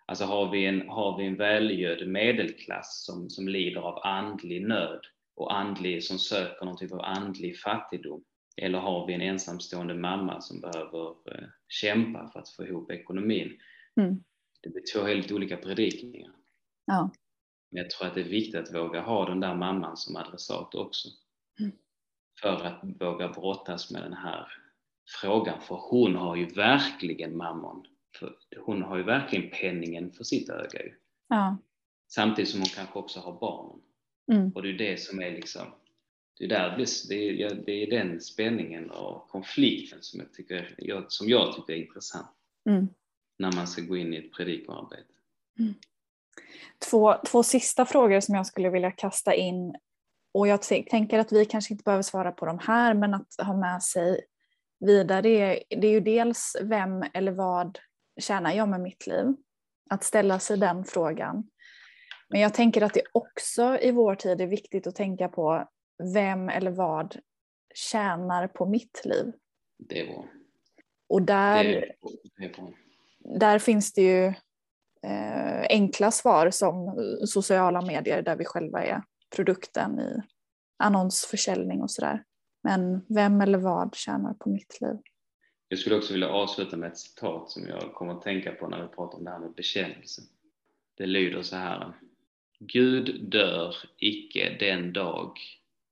Alltså 0.06 0.24
har 0.24 0.50
vi 0.50 0.66
en, 0.66 0.88
har 0.88 1.18
vi 1.18 1.26
en 1.26 1.36
välgödd 1.36 2.08
medelklass 2.08 3.04
som, 3.06 3.30
som 3.30 3.48
lider 3.48 3.80
av 3.80 3.98
andlig 4.04 4.66
nöd 4.66 5.00
och 5.36 5.56
andlig, 5.56 6.04
som 6.04 6.18
söker 6.18 6.64
någon 6.64 6.76
typ 6.76 6.92
av 6.92 7.00
andlig 7.00 7.58
fattigdom 7.58 8.24
eller 8.56 8.78
har 8.78 9.06
vi 9.06 9.14
en 9.14 9.20
ensamstående 9.20 9.94
mamma 9.94 10.40
som 10.40 10.60
behöver 10.60 11.08
eh, 11.08 11.48
kämpa 11.68 12.28
för 12.28 12.40
att 12.40 12.48
få 12.48 12.66
ihop 12.66 12.90
ekonomin? 12.90 13.58
Mm. 14.00 14.24
Det 14.62 14.70
blir 14.70 14.82
två 14.94 15.06
helt 15.06 15.32
olika 15.32 15.56
predikningar. 15.56 16.32
Ja. 16.86 17.10
Men 17.70 17.82
jag 17.82 17.90
tror 17.90 18.08
att 18.08 18.14
det 18.14 18.20
är 18.20 18.28
viktigt 18.28 18.54
att 18.54 18.74
våga 18.74 19.00
ha 19.00 19.28
den 19.28 19.40
där 19.40 19.54
mamman 19.54 19.96
som 19.96 20.16
adressat 20.16 20.74
också. 20.74 21.08
Mm. 21.60 21.72
För 22.40 22.64
att 22.64 22.80
våga 23.00 23.28
brottas 23.28 23.90
med 23.90 24.02
den 24.02 24.12
här 24.12 24.46
frågan, 25.20 25.60
för 25.60 25.74
hon 25.90 26.16
har 26.16 26.36
ju 26.36 26.46
verkligen 26.46 27.36
mammon. 27.36 27.86
För 28.18 28.36
hon 28.60 28.82
har 28.82 28.96
ju 28.96 29.02
verkligen 29.02 29.50
penningen 29.50 30.12
för 30.12 30.24
sitt 30.24 30.48
öga. 30.48 30.80
Ja. 31.28 31.58
Samtidigt 32.08 32.50
som 32.50 32.60
hon 32.60 32.68
kanske 32.68 32.98
också 32.98 33.20
har 33.20 33.40
barnen. 33.40 33.80
Mm. 34.32 34.50
Och 34.54 34.62
det 34.62 34.68
är 34.68 34.78
det 34.78 35.00
som 35.00 35.20
är 35.20 35.30
liksom 35.30 35.66
det 36.38 36.44
är, 36.44 36.48
där 36.48 36.76
det, 37.08 37.42
är, 37.42 37.54
det 37.54 37.72
är 37.72 37.90
den 37.90 38.20
spänningen 38.20 38.90
och 38.90 39.28
konflikten 39.28 39.98
som 40.02 40.20
jag 40.20 40.32
tycker, 40.32 40.76
som 41.08 41.28
jag 41.28 41.54
tycker 41.56 41.72
är 41.72 41.76
intressant 41.76 42.36
mm. 42.68 42.88
när 43.38 43.52
man 43.52 43.66
ska 43.66 43.82
gå 43.82 43.96
in 43.96 44.14
i 44.14 44.16
ett 44.16 44.32
predikoarbete. 44.32 45.04
Mm. 45.58 45.74
Två, 46.90 47.14
två 47.26 47.42
sista 47.42 47.86
frågor 47.86 48.20
som 48.20 48.34
jag 48.34 48.46
skulle 48.46 48.70
vilja 48.70 48.90
kasta 48.90 49.34
in 49.34 49.74
och 50.34 50.48
jag 50.48 50.62
tänker 50.62 51.18
att 51.18 51.32
vi 51.32 51.44
kanske 51.44 51.74
inte 51.74 51.84
behöver 51.84 52.02
svara 52.02 52.32
på 52.32 52.46
de 52.46 52.58
här 52.58 52.94
men 52.94 53.14
att 53.14 53.34
ha 53.38 53.56
med 53.56 53.82
sig 53.82 54.20
vidare 54.80 55.22
det 55.22 55.40
är, 55.40 55.62
det 55.80 55.86
är 55.86 55.92
ju 55.92 56.00
dels 56.00 56.56
vem 56.62 57.04
eller 57.14 57.32
vad 57.32 57.78
tjänar 58.20 58.52
jag 58.52 58.68
med 58.68 58.80
mitt 58.80 59.06
liv? 59.06 59.26
Att 59.90 60.04
ställa 60.04 60.38
sig 60.38 60.58
den 60.58 60.84
frågan. 60.84 61.48
Men 62.28 62.40
jag 62.40 62.54
tänker 62.54 62.82
att 62.82 62.94
det 62.94 63.02
också 63.12 63.78
i 63.78 63.90
vår 63.90 64.14
tid 64.14 64.40
är 64.40 64.46
viktigt 64.46 64.86
att 64.86 64.94
tänka 64.94 65.28
på 65.28 65.68
vem 66.14 66.48
eller 66.48 66.70
vad 66.70 67.16
tjänar 67.74 68.48
på 68.48 68.66
mitt 68.66 69.02
liv. 69.04 69.32
Det 69.78 70.00
är 70.00 70.06
bra. 70.06 70.24
Och 71.08 71.22
där, 71.22 71.94
det 72.36 72.56
bra. 72.56 72.72
där 73.38 73.58
finns 73.58 73.92
det 73.92 74.02
ju 74.02 74.26
eh, 75.06 75.66
enkla 75.68 76.10
svar 76.10 76.50
som 76.50 76.96
sociala 77.26 77.82
medier 77.82 78.22
där 78.22 78.36
vi 78.36 78.44
själva 78.44 78.84
är 78.84 79.02
produkten 79.36 80.00
i 80.00 80.22
annonsförsäljning 80.78 81.82
och 81.82 81.90
sådär. 81.90 82.24
Men 82.62 83.06
vem 83.08 83.40
eller 83.40 83.58
vad 83.58 83.94
tjänar 83.94 84.34
på 84.34 84.50
mitt 84.50 84.80
liv? 84.80 84.96
Jag 85.72 85.78
skulle 85.78 85.96
också 85.96 86.12
vilja 86.12 86.28
avsluta 86.28 86.76
med 86.76 86.92
ett 86.92 86.98
citat 86.98 87.50
som 87.50 87.68
jag 87.68 87.94
kommer 87.94 88.12
att 88.12 88.22
tänka 88.22 88.52
på 88.52 88.68
när 88.68 88.82
vi 88.82 88.88
pratar 88.88 89.18
om 89.18 89.24
det 89.24 89.30
här 89.30 89.38
med 89.38 89.54
bekännelse. 89.54 90.22
Det 90.94 91.06
lyder 91.06 91.42
så 91.42 91.56
här. 91.56 91.92
Gud 92.58 93.30
dör 93.30 93.76
icke 93.98 94.56
den 94.60 94.92
dag 94.92 95.38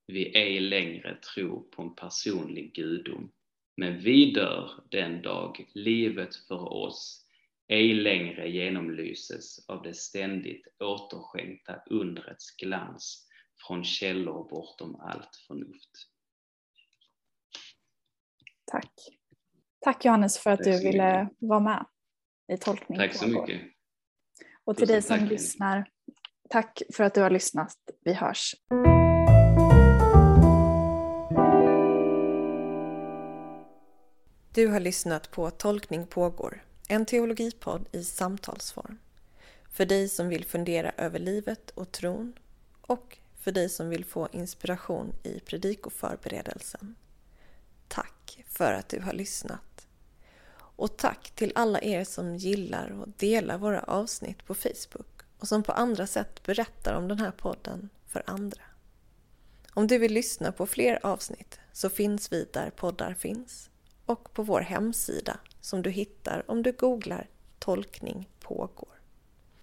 vi 0.07 0.37
ej 0.37 0.59
längre 0.59 1.15
tror 1.15 1.61
på 1.61 1.81
en 1.81 1.95
personlig 1.95 2.73
gudom. 2.73 3.31
Men 3.75 3.99
vi 3.99 4.31
dör 4.31 4.71
den 4.89 5.21
dag 5.21 5.69
livet 5.73 6.35
för 6.35 6.73
oss 6.73 7.25
ej 7.67 7.93
längre 7.93 8.49
genomlyses 8.49 9.69
av 9.69 9.81
det 9.81 9.93
ständigt 9.93 10.67
återskänkta 10.79 11.81
undrets 11.85 12.55
glans 12.55 13.27
från 13.67 13.83
källor 13.83 14.49
bortom 14.49 14.95
allt 14.95 15.35
förnuft. 15.47 16.07
Tack. 18.65 19.20
Tack 19.81 20.05
Johannes 20.05 20.37
för 20.37 20.51
att 20.51 20.59
Tack 20.59 20.65
du 20.65 20.79
ville 20.79 21.23
mycket. 21.23 21.37
vara 21.39 21.59
med 21.59 21.85
i 22.53 22.57
tolkning. 22.57 22.97
Tack 22.97 23.13
så 23.15 23.27
mycket. 23.27 23.61
Och 24.63 24.77
till 24.77 24.87
dig 24.87 25.01
som 25.01 25.19
tack. 25.19 25.29
lyssnar, 25.29 25.89
tack 26.49 26.81
för 26.93 27.03
att 27.03 27.13
du 27.13 27.21
har 27.21 27.29
lyssnat. 27.29 27.75
Vi 28.03 28.13
hörs. 28.13 28.55
Du 34.53 34.67
har 34.67 34.79
lyssnat 34.79 35.31
på 35.31 35.49
Tolkning 35.49 36.07
pågår, 36.07 36.63
en 36.87 37.05
teologipodd 37.05 37.87
i 37.91 38.03
samtalsform. 38.03 38.99
För 39.71 39.85
dig 39.85 40.09
som 40.09 40.29
vill 40.29 40.45
fundera 40.45 40.91
över 40.97 41.19
livet 41.19 41.69
och 41.69 41.91
tron 41.91 42.33
och 42.81 43.17
för 43.39 43.51
dig 43.51 43.69
som 43.69 43.89
vill 43.89 44.05
få 44.05 44.27
inspiration 44.31 45.13
i 45.23 45.39
predikoförberedelsen. 45.39 46.95
Tack 47.87 48.43
för 48.47 48.73
att 48.73 48.89
du 48.89 48.99
har 48.99 49.13
lyssnat. 49.13 49.70
Och 50.81 50.97
tack 50.97 51.31
till 51.31 51.51
alla 51.55 51.81
er 51.81 52.03
som 52.03 52.35
gillar 52.35 53.01
och 53.01 53.07
delar 53.17 53.57
våra 53.57 53.81
avsnitt 53.81 54.45
på 54.45 54.55
Facebook 54.55 55.21
och 55.37 55.47
som 55.47 55.63
på 55.63 55.71
andra 55.71 56.07
sätt 56.07 56.43
berättar 56.43 56.93
om 56.93 57.07
den 57.07 57.19
här 57.19 57.31
podden 57.31 57.89
för 58.07 58.23
andra. 58.25 58.61
Om 59.73 59.87
du 59.87 59.97
vill 59.97 60.13
lyssna 60.13 60.51
på 60.51 60.65
fler 60.65 61.05
avsnitt 61.05 61.59
så 61.73 61.89
finns 61.89 62.31
vi 62.33 62.47
där 62.53 62.69
poddar 62.69 63.13
finns 63.13 63.69
och 64.05 64.33
på 64.33 64.43
vår 64.43 64.61
hemsida 64.61 65.39
som 65.59 65.81
du 65.81 65.89
hittar 65.89 66.51
om 66.51 66.63
du 66.63 66.71
googlar 66.71 67.29
Tolkning 67.59 68.29
pågår. 68.39 69.01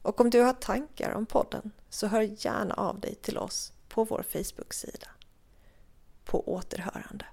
Och 0.03 0.21
om 0.21 0.31
du 0.31 0.41
har 0.41 0.53
tankar 0.55 1.13
om 1.13 1.27
podden 1.27 1.71
så 1.91 2.07
hör 2.07 2.23
gärna 2.47 2.75
av 2.75 3.01
dig 3.01 3.15
till 3.15 3.39
oss 3.39 3.73
på 3.89 4.05
vår 4.05 4.23
Facebook-sida. 4.23 5.09
På 6.25 6.53
återhörande. 6.53 7.25